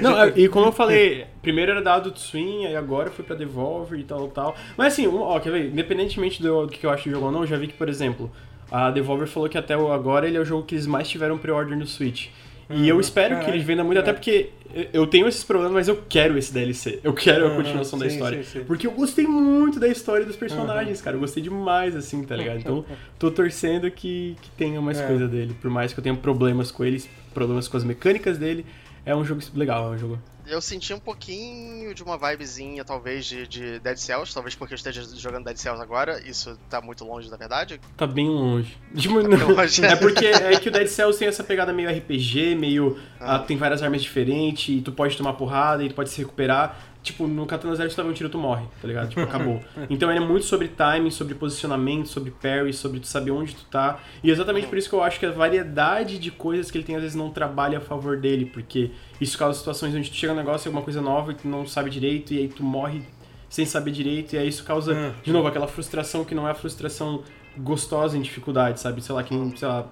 [0.00, 3.34] Não, é, e como eu falei, primeiro era da Adult Swim, aí agora foi pra
[3.34, 4.54] Devolver e tal, tal.
[4.76, 5.66] Mas assim, ó, quer ver?
[5.66, 7.88] Independentemente do, do que eu acho do jogo ou não, eu já vi que, por
[7.88, 8.30] exemplo,
[8.70, 11.36] a Devolver falou que até o- agora ele é o jogo que eles mais tiveram
[11.38, 12.28] pre-order no Switch.
[12.72, 13.00] E eu Uhum.
[13.00, 13.56] espero que Caralho.
[13.56, 14.12] ele venda muito, até É.
[14.12, 14.50] porque
[14.92, 17.00] eu tenho esses problemas, mas eu quero esse DLC.
[17.04, 18.42] Eu quero a Uhum, continuação da sim, história.
[18.42, 18.64] sim, sim.
[18.64, 21.16] Porque eu gostei muito da história dos personagens, cara.
[21.16, 22.58] Eu gostei demais, assim, tá ligado?
[22.58, 22.84] Então,
[23.18, 25.06] tô torcendo que, que tenha mais É.
[25.06, 25.54] coisa dele.
[25.60, 28.64] Por mais que eu tenha problemas com eles, problemas com as mecânicas dele,
[29.04, 30.18] é um jogo legal, é um jogo.
[30.52, 34.76] Eu senti um pouquinho de uma vibezinha, talvez, de, de Dead Cells, talvez porque eu
[34.76, 37.80] esteja jogando Dead Cells agora, isso tá muito longe da verdade.
[37.96, 38.76] Tá bem longe.
[38.94, 39.82] Tipo, bem longe.
[39.82, 42.98] É porque é que o Dead Cells tem essa pegada meio RPG, meio.
[43.18, 43.36] Ah.
[43.36, 46.91] ah, tem várias armas diferentes, e tu pode tomar porrada e tu pode se recuperar.
[47.02, 49.08] Tipo, no Katana Zero, se tu um tiro, tu morre, tá ligado?
[49.08, 49.60] Tipo, acabou.
[49.90, 53.64] Então ele é muito sobre timing, sobre posicionamento, sobre parry, sobre tu saber onde tu
[53.64, 53.98] tá.
[54.22, 56.94] E exatamente por isso que eu acho que a variedade de coisas que ele tem
[56.94, 60.36] às vezes não trabalha a favor dele, porque isso causa situações onde tu chega um
[60.36, 63.02] negócio, é alguma coisa nova e tu não sabe direito, e aí tu morre
[63.48, 65.12] sem saber direito, e aí isso causa, Ah.
[65.22, 67.22] de novo, aquela frustração que não é a frustração
[67.58, 69.02] gostosa em dificuldade, sabe?
[69.02, 69.86] Sei lá, que, sei lá,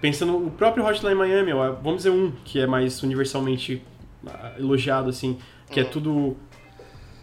[0.00, 3.82] pensando o próprio Hotline Miami, ó, vamos dizer um que é mais universalmente
[4.26, 5.38] ah, elogiado assim,
[5.70, 5.90] que é Uhum.
[5.90, 6.36] tudo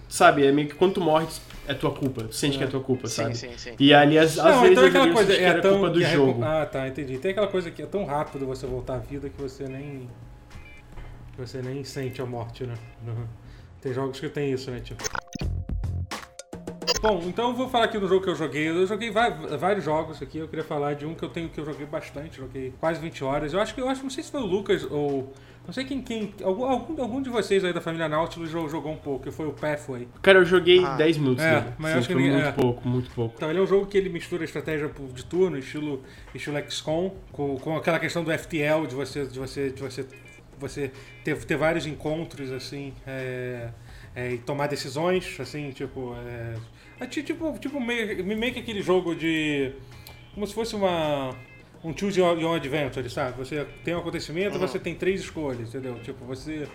[0.08, 1.26] sabe, é meio que quando tu morre
[1.68, 3.38] é tua culpa, tu sente que é tua culpa, Sim, sabe?
[3.38, 3.76] sim, sim.
[3.80, 5.72] E ali às, às Não, vezes então é aquela coisa, é tão.
[5.74, 6.44] culpa do é jogo.
[6.44, 7.18] Ah, tá, entendi.
[7.18, 10.10] Tem aquela coisa que é tão rápido você voltar à vida que você nem.
[11.32, 12.76] que você nem sente a morte, né?
[13.08, 13.26] Uhum.
[13.82, 15.04] Tem jogos que tem isso, né, tipo.
[17.02, 18.68] Bom, então eu vou falar aqui do jogo que eu joguei.
[18.70, 20.38] Eu joguei vários jogos aqui.
[20.38, 23.24] Eu queria falar de um que eu tenho que eu joguei bastante, joguei quase 20
[23.24, 23.54] horas.
[23.54, 25.34] Eu acho que eu acho, não sei se foi o Lucas ou
[25.66, 28.92] não sei quem, quem algum, algum, algum de vocês aí da família Nautilus jo- jogou
[28.92, 30.08] um pouco, que foi o Pathway.
[30.22, 30.96] Cara, eu joguei Ah.
[30.98, 31.74] 10 minutos É, dele.
[31.78, 32.52] mas Sim, acho que foi ninguém- muito é.
[32.62, 33.34] pouco, muito pouco.
[33.38, 36.02] Então, ele é um jogo que ele mistura estratégia de turno, estilo,
[36.36, 40.06] estilo XCOM, com, com aquela questão do FTL, de você, de você, de você,
[40.60, 40.92] você
[41.24, 43.70] ter, ter vários encontros, assim, é,
[44.16, 46.16] é, e tomar decisões, assim, tipo...
[46.28, 46.56] É,
[47.04, 49.72] é ti- tipo, tipo meio, meio que aquele jogo de...
[50.34, 51.36] Como se fosse uma...
[51.84, 53.38] Um Choose Your Your Adventure, sabe?
[53.38, 55.96] Você tem um acontecimento, você tem três escolhas, entendeu?
[56.04, 56.68] Tipo, você...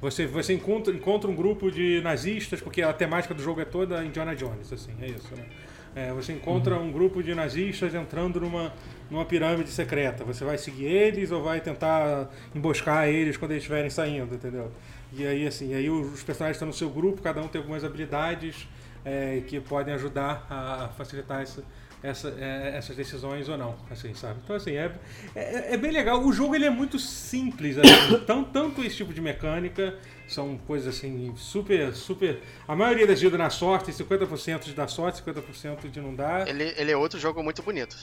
[0.00, 4.04] Você, você encontra, encontra um grupo de nazistas, porque a temática do jogo é toda
[4.04, 5.46] Indiana Jones, assim, é isso, né?
[5.94, 8.70] É, você encontra um grupo de nazistas entrando numa,
[9.10, 10.22] numa pirâmide secreta.
[10.24, 14.70] Você vai seguir eles ou vai tentar emboscar eles quando eles estiverem saindo, entendeu?
[15.12, 18.66] E aí, assim, aí os personagens estão no seu grupo, cada um tem algumas habilidades
[19.04, 21.62] é, que podem ajudar a facilitar essa,
[22.02, 24.40] essa, é, essas decisões ou não, assim, sabe?
[24.44, 24.92] Então, assim, é,
[25.34, 26.20] é, é bem legal.
[26.24, 29.94] O jogo ele é muito simples, assim, tão, tanto esse tipo de mecânica,
[30.26, 32.40] são coisas assim, super, super...
[32.66, 36.48] A maioria das vezes na sorte, 50% de dar sorte, 50% de não dar.
[36.48, 37.96] Ele, ele é outro jogo muito bonito.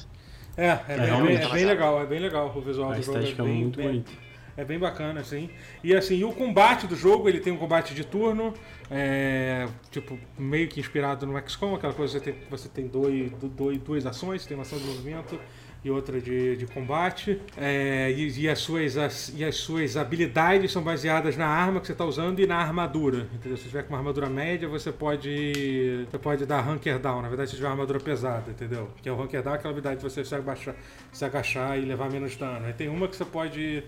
[0.56, 1.44] É, é, bem, realmente.
[1.46, 3.18] é bem legal, é bem legal o visual A do jogo.
[3.18, 4.12] estética é é bem, muito bem- bonita.
[4.56, 5.50] É bem bacana, assim.
[5.84, 8.54] E assim, o combate do jogo, ele tem um combate de turno,
[8.90, 13.32] é, tipo, meio que inspirado no XCOM, aquela coisa que você tem, você tem dois,
[13.32, 15.40] dois, duas ações, tem uma ação de movimento
[15.84, 17.40] e outra de, de combate.
[17.58, 21.88] É, e, e as suas, as, e as suas habilidades são baseadas na arma que
[21.88, 23.28] você está usando e na armadura.
[23.34, 23.58] Entendeu?
[23.58, 26.06] Se você tiver com uma armadura média, você pode.
[26.10, 27.22] Você pode dar hunker down.
[27.22, 28.90] Na verdade, se tiver uma armadura pesada, entendeu?
[29.02, 30.76] Que é o hunker down, aquela habilidade de você se agachar,
[31.12, 32.66] se agachar e levar menos dano.
[32.66, 33.84] Aí tem uma que você pode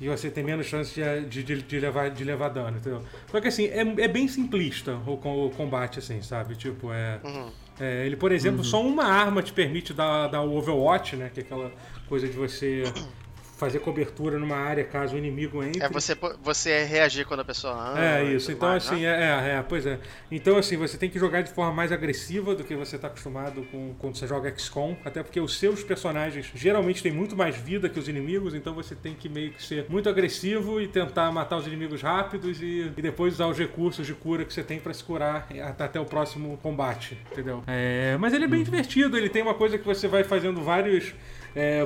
[0.00, 3.02] e você tem menos chance de, de, de- de levar, de levar dano, entendeu?
[3.30, 5.12] Só que assim, é, é bem simplista o,
[5.46, 6.56] o combate, assim, sabe?
[6.56, 7.50] Tipo, é, Uhum.
[7.78, 11.30] é, Ele, por exemplo, só uma arma te permite dar, dar o Overwatch, né?
[11.32, 11.70] Que é aquela
[12.08, 12.84] coisa de você
[13.60, 15.82] fazer cobertura numa área caso o inimigo entre.
[15.82, 18.00] É você, você reagir quando a pessoa anda.
[18.00, 19.48] É isso, então mais, assim, né?
[19.48, 19.98] é, é, é, pois é.
[20.30, 23.62] Então assim, você tem que jogar de forma mais agressiva do que você está acostumado
[23.70, 27.90] com quando você joga XCOM, até porque os seus personagens geralmente têm muito mais vida
[27.90, 31.58] que os inimigos, então você tem que meio que ser muito agressivo e tentar matar
[31.58, 34.94] os inimigos rápidos e, e depois usar os recursos de cura que você tem para
[34.94, 37.62] se curar até, até o próximo combate, entendeu?
[37.66, 41.12] É, mas ele é bem divertido, ele tem uma coisa que você vai fazendo vários
[41.54, 41.84] é,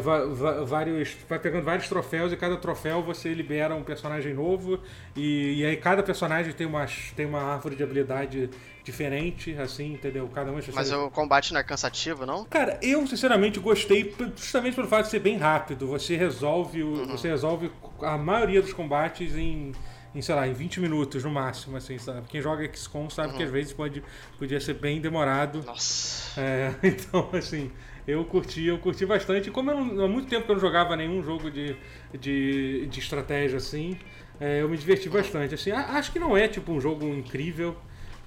[0.66, 1.16] vários.
[1.28, 4.78] Vai pegando vários troféus e cada troféu você libera um personagem novo.
[5.16, 6.86] E, e aí cada personagem tem uma,
[7.16, 8.50] tem uma árvore de habilidade
[8.84, 10.28] diferente, assim, entendeu?
[10.34, 12.44] Cada um é Mas o combate não é cansativo, não?
[12.44, 15.86] Cara, eu sinceramente gostei justamente pelo fato de ser bem rápido.
[15.86, 17.70] Você resolve, o- você resolve
[18.02, 19.72] a maioria dos combates em,
[20.14, 22.28] em, sei lá, em 20 minutos no máximo, assim, sabe?
[22.28, 24.02] Quem joga XCOM sabe que às vezes pode,
[24.38, 25.62] podia ser bem demorado.
[25.64, 26.38] Nossa.
[26.38, 27.70] É, então, assim,
[28.06, 29.50] eu curti, eu curti bastante.
[29.50, 31.76] Como eu há muito tempo que eu não jogava nenhum jogo de,
[32.18, 33.96] de, de estratégia assim,
[34.40, 35.54] é, eu me diverti bastante.
[35.54, 37.76] Assim, a- acho que não é tipo um jogo incrível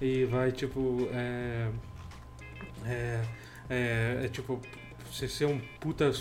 [0.00, 1.08] e vai tipo.
[1.12, 1.68] É,
[2.86, 3.20] é,
[3.70, 4.60] é, é, tipo
[5.10, 6.12] você ser um puta.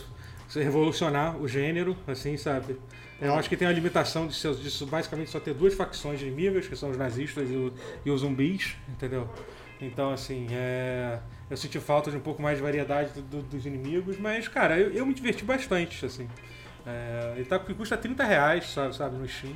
[0.55, 2.77] Revolucionar o gênero, assim, sabe?
[3.19, 6.65] Eu acho que tem uma limitação de, seus, de basicamente só ter duas facções inimigas,
[6.69, 7.73] que são os nazistas e, o-
[8.05, 9.29] e os zumbis, entendeu?
[9.81, 11.19] Então, assim, é,
[11.49, 14.77] eu senti falta de um pouco mais de variedade do- do- dos inimigos, mas, cara,
[14.79, 16.27] eu, eu me diverti bastante, assim.
[16.85, 19.53] É, ele tá, custa 30 reais, sabe, sabe no Steam.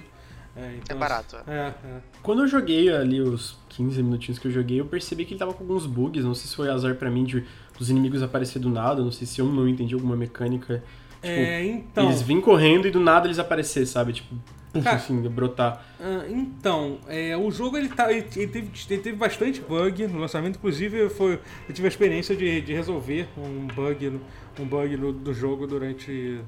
[0.56, 1.74] É, então, É barato, É, é.
[2.22, 5.54] Quando eu joguei ali os 15 minutinhos que eu joguei, eu percebi que ele tava
[5.54, 6.26] com alguns bugs.
[6.26, 7.46] Não sei se foi azar pra mim de
[7.78, 10.84] dos inimigos aparecer do nada, não sei se eu não entendi alguma mecânica.
[11.22, 12.06] Tipo, É, então.
[12.08, 14.12] eles vêm correndo e do nada eles aparecer, sabe?
[14.12, 14.36] Tipo,
[14.84, 15.86] Cara, assim, brotar.
[16.00, 20.20] Ah, então, é, o jogo ele, tá, ele, ele teve, ele teve bastante bug no
[20.20, 24.20] lançamento, inclusive foi, eu tive a experiência de, de resolver um bug,
[24.60, 26.40] um bug no- do jogo durante.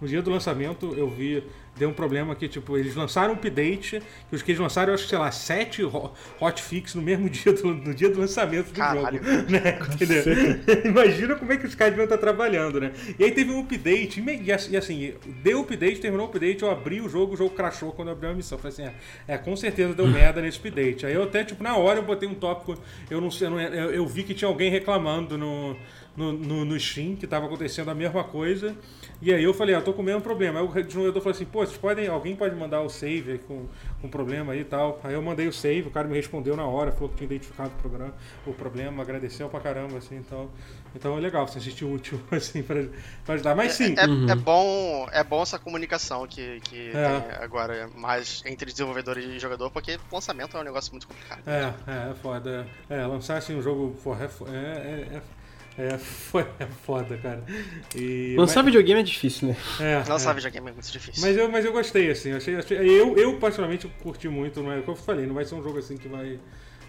[0.00, 1.42] No dia do lançamento eu vi,
[1.76, 4.94] deu um problema que, tipo, eles lançaram um update, que os que eles lançaram, eu
[4.94, 8.66] acho que, sei lá, sete ho- hotfix no mesmo dia do, no dia do lançamento
[8.68, 9.22] do Caralho.
[9.22, 9.50] jogo.
[9.50, 9.78] Né?
[9.94, 10.22] Entendeu?
[10.84, 12.92] Imagina como é que os caras deviam estar trabalhando, né?
[13.18, 16.62] E aí teve um update, e e assim, e assim, deu update, terminou o update,
[16.62, 18.58] eu abri o jogo, o jogo crashou quando eu abri a missão.
[18.58, 18.94] Eu falei assim,
[19.26, 21.06] é, é, com certeza deu merda nesse update.
[21.06, 22.76] Aí eu até, tipo, na hora eu botei um tópico,
[23.10, 25.76] eu não sei, eu, não- eu, eu vi que tinha alguém reclamando no,
[26.16, 28.76] no, no, no Steam que tava acontecendo a mesma coisa.
[29.20, 30.60] E aí eu falei, ah, eu tô com o mesmo problema.
[30.60, 33.66] Aí o desenvolvedor falou assim, pô, vocês podem, alguém pode mandar o save aí com,
[34.00, 35.00] com problema aí e tal.
[35.04, 37.70] Aí eu mandei o save, o cara me respondeu na hora, falou que tinha identificado
[37.70, 38.14] o, programa,
[38.46, 40.50] o problema, agradeceu pra caramba, assim, então.
[40.94, 42.84] Então é legal, você assistir útil, assim, pra,
[43.24, 43.54] pra ajudar.
[43.54, 43.94] Mas sim.
[43.96, 47.20] É, é bom, é bom essa comunicação que, que É.
[47.20, 51.42] tem agora mais entre desenvolvedor e jogador, porque lançamento é um negócio muito complicado.
[51.46, 52.66] É, é, é foda.
[52.90, 55.22] É, lançar assim um jogo porra, é, fo- é,
[55.78, 57.42] é, é, é, fo- é foda, cara.
[57.96, 59.56] E, Lançar videogame é difícil, né?
[59.78, 60.34] mas, é, Lançar é.
[60.34, 61.22] videogame é muito difícil.
[61.22, 62.30] Mas eu, mas eu gostei, assim.
[62.30, 64.62] eu Achei, achei- eu, eu, particularmente, curti muito.
[64.62, 66.38] Não é, como eu falei, não vai ser um jogo assim que vai,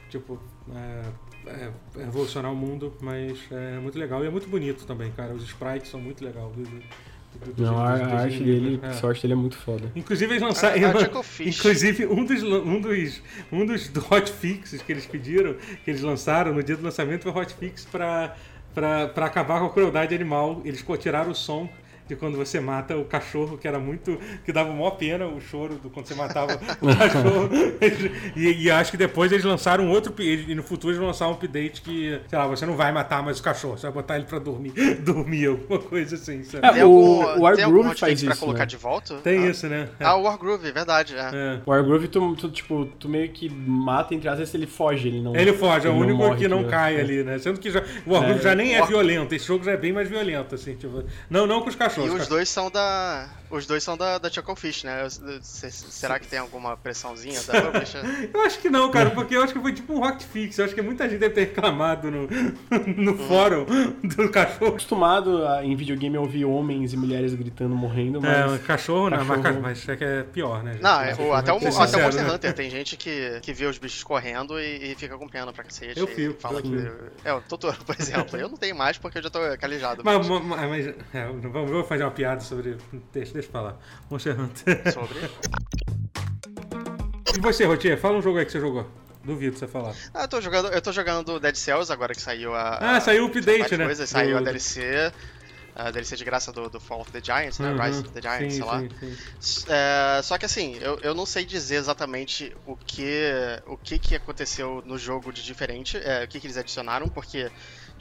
[0.10, 0.40] tipo,
[0.74, 1.02] é,
[1.50, 1.70] é,
[2.04, 4.24] revolucionar o mundo, mas é muito legal.
[4.24, 5.34] E é muito bonito também, cara.
[5.34, 6.46] Os sprites são muito legais.
[6.54, 8.88] Do, do, do- Não, a, dos- dos a arte dele, é.
[8.88, 9.92] a sorte dele é muito foda.
[9.96, 11.20] Inclusive eles A- lançaram.
[11.20, 11.58] a Fish.
[11.58, 13.22] Inclusive, um dos, um dos,
[13.52, 17.86] um dos hotfixes que eles pediram, que eles lançaram no dia do lançamento, foi hotfix
[17.86, 18.36] pra,
[18.74, 20.62] pra acabar com a crueldade animal.
[20.66, 21.70] Eles tiraram o som
[22.08, 24.18] de quando você mata o cachorro, que era muito.
[24.46, 27.50] que dava maior pena o choro do quando você matava o cachorro.
[28.36, 30.14] E, e acho que depois eles lançaram outro.
[30.22, 33.22] E no futuro eles vão lançar um update que, sei lá, você não vai matar
[33.24, 36.80] mais o cachorro, você vai botar ele pra dormir, dormir, alguma coisa assim, sabe?
[36.80, 38.66] É, o- o War tem algum Groove hotfix faz pra isso, colocar né?
[38.66, 39.16] de volta?
[39.18, 39.50] Tem ah.
[39.50, 39.90] isso, né?
[40.00, 41.16] Ah, o Wargroove, verdade.
[41.16, 41.20] É.
[41.34, 41.60] É.
[41.66, 45.22] O Wargroove, tu, tu, tipo, tu meio que mata, entre as vezes ele foge, ele
[45.22, 45.36] não...
[45.36, 46.70] Ele foge, é o ele único morre, que não né?
[46.70, 47.02] cai É.
[47.02, 47.38] ali, né?
[47.40, 48.44] Sendo que já, o Wargroove É.
[48.44, 51.04] já nem é violento, esse jogo já é bem mais violento, assim, tipo.
[51.30, 52.14] Não, não com os E cachorros.
[52.16, 53.30] os os dois são da.
[53.50, 55.08] Os dois são da, da Chucklefish, né?
[55.44, 58.02] Será que tem alguma pressãozinha da Publisher?
[58.34, 60.58] Eu acho que não, cara, porque eu acho que foi tipo um hotfix.
[60.58, 62.28] Eu acho que muita gente deve ter reclamado no,
[62.98, 63.66] no fórum
[64.04, 64.70] do cachorro.
[64.72, 68.62] acostumado a, em videogame a ouvir homens e mulheres gritando, morrendo, É, mas...
[68.64, 70.74] cachorro, não, mas, cachorro- mas é que é pior, né?
[70.74, 70.82] gente?
[70.82, 72.32] Não, é, o- até o, ser até o Monster né?
[72.34, 75.64] Hunter tem gente que, que vê os bichos correndo e, e fica com pena pra
[75.64, 76.00] cacete.
[76.00, 76.70] Eu e fico, Fala eu que.
[76.76, 76.96] fico.
[77.24, 78.36] É, o Totoro, por exemplo.
[78.40, 80.02] Eu não tenho mais porque eu já tô calejado.
[80.04, 82.78] Mas, mas, mas é, vamos, vou fazer uma piada sobre.
[83.12, 83.78] Deixa, deixa eu falar.
[84.10, 84.94] Monster Hunter.
[84.94, 85.18] Sobre.
[87.36, 88.90] E você, Rotier, fala um jogo aí que você jogou.
[89.24, 89.96] Duvido você falar.
[90.14, 92.78] Ah, eu tô jogando, eu tô jogando Dead Cells agora que saiu a.
[92.82, 93.86] Ah, a- saiu o update, né?
[93.86, 95.12] Coisas, saiu a Do- DLC.
[95.76, 97.72] A DLC de graça do, do Fall of the Giants, né?
[97.72, 97.82] Uhum.
[97.82, 98.80] Rise of the Giants, sim, sei lá.
[98.80, 98.90] sim,
[99.40, 99.66] sim.
[99.70, 103.24] É, só que assim, eu, eu não sei dizer exatamente o que
[103.66, 107.50] o que, que aconteceu no jogo de diferente, é, o que, que eles adicionaram, porque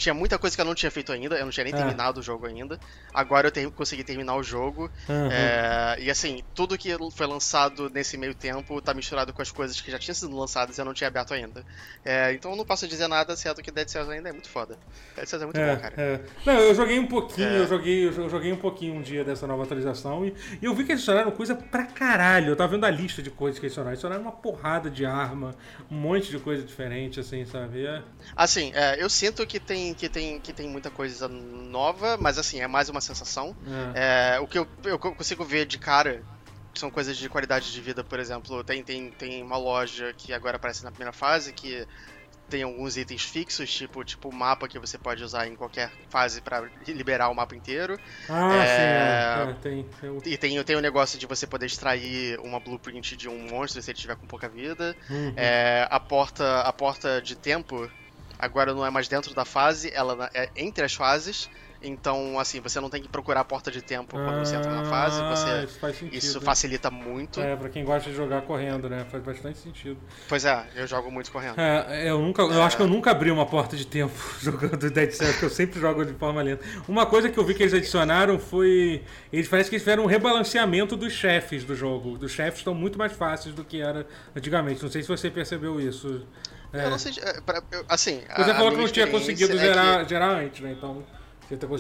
[0.02, 1.76] tinha muita coisa que eu não tinha feito ainda, eu não tinha nem É.
[1.76, 2.78] terminado o jogo ainda.
[3.14, 4.90] Agora eu tenho, consegui terminar o jogo.
[5.08, 5.28] Aham.
[5.32, 9.80] é, e assim, tudo que foi lançado nesse meio tempo tá misturado com as coisas
[9.80, 11.64] que já tinham sido lançadas e eu não tinha aberto ainda.
[12.04, 14.76] É, então eu não posso dizer nada, certo que Dead Cells ainda é muito foda.
[15.16, 15.94] Dead Cells é muito É, bom, cara.
[15.96, 16.20] é.
[16.44, 17.58] Não, eu joguei um pouquinho, É.
[17.60, 20.84] eu joguei, eu joguei um pouquinho um dia dessa nova atualização e, e eu vi
[20.84, 22.48] que eles adicionaram coisa pra caralho.
[22.48, 23.92] Eu tava vendo a lista de coisas que eles adicionaram.
[23.92, 25.54] Adicionaram uma porrada de arma,
[25.90, 27.86] um monte de coisa diferente, assim, sabe?
[27.86, 28.02] É,
[28.34, 32.60] Assim, é, eu sinto que tem, que, tem, que tem muita coisa nova, mas assim,
[32.60, 33.56] é mais uma sensação.
[33.94, 34.34] é.
[34.36, 36.22] É, o que eu, eu consigo ver de cara
[36.74, 38.62] são coisas de qualidade de vida, por exemplo.
[38.64, 41.86] Tem, tem, tem uma loja que agora aparece na primeira fase que
[42.48, 46.68] tem alguns itens fixos, tipo tipo mapa que você pode usar em qualquer fase pra
[46.86, 47.98] liberar o mapa inteiro.
[48.28, 48.66] Ah, É.
[48.66, 49.90] sim, é, é, tem.
[50.26, 53.90] E tem, tem o negócio de você poder extrair uma blueprint de um monstro se
[53.90, 54.94] ele tiver com pouca vida.
[55.08, 55.32] Uhum.
[55.36, 57.90] É, a porta a porta de tempo
[58.42, 61.48] agora não é mais dentro da fase, ela é entre as fases.
[61.84, 64.84] Então, assim, você não tem que procurar a porta de tempo quando você entra na
[64.84, 65.20] fase.
[65.20, 66.16] Ah, Você, isso faz sentido.
[66.16, 66.44] isso né?
[66.44, 67.40] facilita muito.
[67.40, 69.04] É, pra quem gosta de jogar correndo, né?
[69.10, 69.98] Faz bastante sentido.
[70.28, 71.60] Pois é, eu jogo muito correndo.
[71.60, 75.10] É, eu nunca, eu acho que eu nunca abri uma porta de tempo jogando Dead
[75.10, 76.64] Cells, porque eu sempre jogo de forma lenta.
[76.86, 80.06] Uma coisa que eu vi que eles adicionaram foi, eles parece que eles fizeram um
[80.06, 82.16] rebalanceamento dos chefes do jogo.
[82.22, 84.80] Os chefes estão muito mais fáceis do que era antigamente.
[84.80, 86.24] Não sei se você percebeu isso.
[86.72, 86.84] É.
[86.86, 87.12] Eu não sei.
[87.20, 88.20] é, pra- eu- assim.
[88.20, 90.72] Você a- a falou que minha não tinha conseguido é zerar, que- zerar antes, né?
[90.72, 91.04] Então,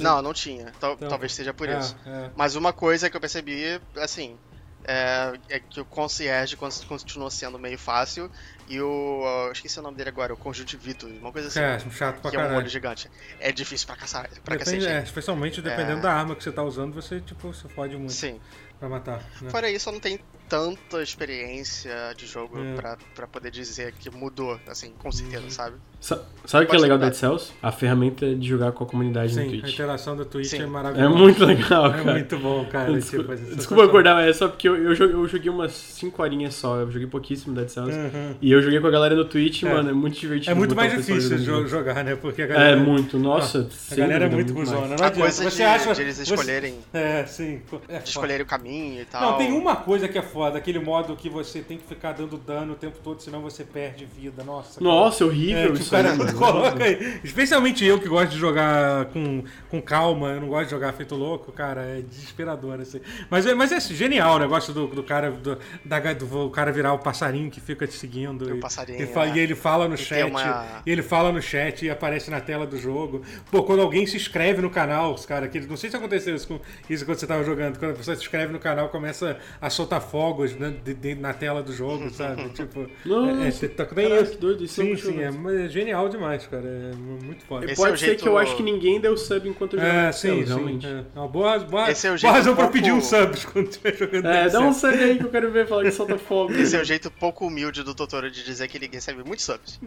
[0.00, 0.70] Não, não tinha.
[0.78, 1.96] Tal- Então, talvez seja por é, isso.
[2.06, 2.30] é.
[2.36, 4.36] Mas uma coisa que eu percebi, assim,
[4.84, 8.30] é, é que o concierge con- continua sendo meio fácil
[8.68, 9.22] e o.
[9.46, 11.60] eu esqueci o nome dele agora, o conjuntivito, uma coisa assim.
[11.60, 12.68] É, chato pra que é um olho caralho.
[12.68, 13.10] gigante.
[13.40, 14.28] É difícil pra caçar.
[14.44, 14.86] Pra Depende, cacete.
[14.92, 16.02] é, especialmente dependendo É.
[16.02, 18.38] da arma que você tá usando, você, tipo, você fode muito Sim.
[18.78, 19.22] pra matar.
[19.40, 19.48] Né?
[19.48, 20.20] Fora isso, não tenho
[20.56, 22.74] tanta experiência de jogo É.
[22.74, 25.50] pra, pra poder dizer que mudou, assim, com certeza, Uhum.
[25.50, 25.76] sabe?
[25.98, 27.52] Sa- Sabe o que é legal do Dead Cells?
[27.62, 29.72] A ferramenta de jogar com a comunidade no Sim, a Twitch.
[29.74, 30.58] interação da Twitch Sim.
[30.58, 31.14] é É maravilhosa.
[31.16, 32.12] muito legal, É cara.
[32.12, 32.92] muito bom, cara.
[32.92, 35.72] Desculpa, tipo, é desculpa acordar, mas é só porque eu, eu, joguei, eu joguei umas
[35.72, 36.76] 5 horinhas só.
[36.80, 37.96] Eu joguei pouquíssimo Dead Cells.
[37.96, 38.34] Uhum.
[38.42, 39.72] E eu joguei com a galera no Twitch, É.
[39.72, 39.90] mano.
[39.90, 40.50] É muito divertido.
[40.50, 41.68] É muito mais difícil junto.
[41.68, 42.16] jogar, né?
[42.16, 42.72] Porque a galera.
[42.72, 43.60] É muito, nossa.
[43.60, 44.80] a sem galera é muito cuzona.
[44.80, 45.20] Não A adianta.
[45.20, 45.94] coisa Você de, acha.
[45.94, 47.62] de eles você- escolherem, É, sim.
[47.88, 49.22] É escolherem o caminho e tal.
[49.32, 52.36] Não, tem uma coisa que é foda, aquele modo que você tem que ficar dando
[52.36, 54.42] dano o tempo todo, senão você perde vida.
[54.44, 54.80] Nossa.
[54.80, 54.84] cara.
[54.90, 57.20] Nossa, É, horrível tipo, isso cara, aí, coloca aí.
[57.24, 61.14] Especialmente eu que gosto de jogar com, com calma, eu não gosto de jogar feito
[61.14, 63.00] louco, cara, é desesperador assim.
[63.30, 66.92] Mas, é- mas é genial o negócio do, do cara do, da, do cara virar
[66.92, 68.42] o passarinho que fica te seguindo.
[68.46, 69.34] O e, passarinho, e, fa- é.
[69.34, 70.30] e ele fala no E chat.
[70.30, 73.22] uma- E ele fala no chat e aparece na tela do jogo.
[73.50, 76.48] Pô, quando alguém se inscreve no canal, os cara, que não sei se aconteceu isso,
[76.48, 79.70] com, isso quando você tava jogando, quando a pessoa se inscreve no canal, começa a
[79.70, 80.00] soltar
[80.32, 82.48] fogos né, de- de- na tela do jogo, sabe?
[82.50, 84.32] Tipo, Nossa, é, é, tá- tem caraca, isso.
[84.32, 86.66] que doido, isso eu Sim, sim, é, mas é genial demais, cara.
[86.66, 87.66] É muito foda.
[87.66, 89.80] Esse Pode é o ser jeito- que eu acho que ninguém deu sub enquanto eu
[89.80, 90.86] jogava É, sim, realmente.
[90.86, 91.04] É.
[91.14, 93.68] Uma boa, boa, Esse é o boa jeito razão pra pouco- pedir um subs quando
[93.68, 94.26] estiver jogando.
[94.26, 96.52] É, dá um sub aí que eu quero ver falar que solta fogo.
[96.52, 99.80] Esse é o jeito pouco humilde do Totoro de dizer que ele recebe muitos subs.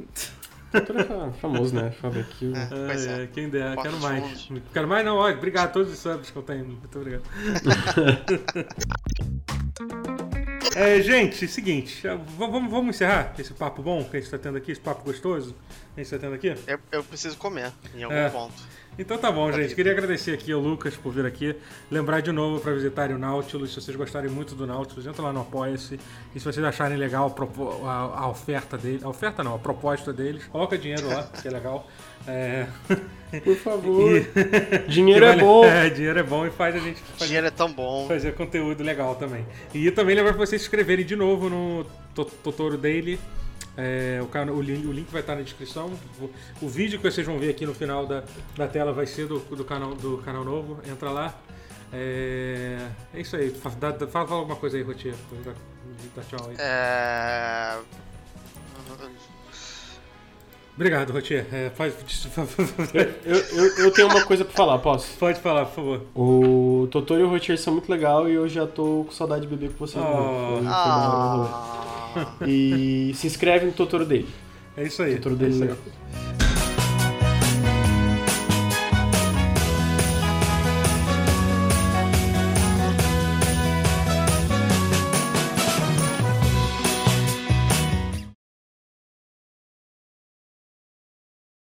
[0.73, 1.91] Doutor é famoso, né?
[2.01, 2.51] Fala aqui.
[2.53, 3.27] É, É, é.
[3.27, 4.41] quem der, Porta quero mais.
[4.43, 4.63] fundos.
[4.73, 6.65] Quero mais, não, olha, obrigado a todos os subs que eu tenho.
[6.65, 7.23] Muito obrigado.
[10.75, 14.57] É, gente, seguinte, v- vamos, vamos encerrar esse papo bom que a gente tá tendo
[14.57, 15.55] aqui, esse papo gostoso
[15.93, 16.53] que a gente tá tendo aqui?
[16.67, 18.29] Eu, eu preciso comer em algum É.
[18.29, 18.53] ponto.
[18.97, 19.75] Então tá bom, gente.
[19.75, 21.53] Queria agradecer aqui ao Lucas por vir aqui.
[21.91, 23.73] Lembrar de novo para visitarem o Nautilus.
[23.73, 25.99] Se vocês gostarem muito do Nautilus, entra lá no Apoia-se.
[26.33, 27.35] E se vocês acharem legal
[27.83, 27.89] a,
[28.21, 31.85] a- oferta dele, a oferta não, a proposta deles, coloca dinheiro lá, que é legal.
[32.25, 32.67] É...
[33.43, 34.11] Por favor.
[34.87, 35.65] Dinheiro é Vale- bom.
[35.65, 38.07] É, dinheiro é bom e faz a gente fazer, Dinheiro é tão bom.
[38.07, 39.45] fazer conteúdo legal também.
[39.73, 43.19] E também lembrar pra vocês se inscreverem de novo no To- Totoro Daily.
[43.77, 45.91] É, o, o link, o link vai estar na descrição.
[46.19, 46.29] O,
[46.65, 48.23] o vídeo que vocês vão ver aqui no final da,
[48.55, 50.79] da tela vai ser do, do, canal, do canal novo.
[50.89, 51.33] Entra lá.
[51.91, 53.53] É, é isso aí.
[53.79, 55.15] Dá- dá- fala alguma coisa aí, Rotier.
[55.43, 55.53] Dá,
[56.15, 56.55] dá tchau aí.
[56.57, 57.79] É...
[60.75, 61.45] Obrigado, Rotier.
[61.53, 61.93] É, faz,
[63.23, 65.07] Eu, eu, eu tenho uma coisa pra falar, posso?
[65.17, 66.01] pode falar, por favor.
[66.13, 69.47] O Totoro e o Rotier são muito legal e eu já tô com saudade de
[69.47, 70.03] beber com vocês.
[70.03, 70.07] Oh.
[70.07, 71.49] Foi- foi da hora o rolê.
[71.49, 74.27] Ah, E se inscreve no Totoro dele.
[74.75, 75.15] É isso aí.
[75.15, 75.69] Totoro é dele isso aí.
[75.69, 76.44] legal.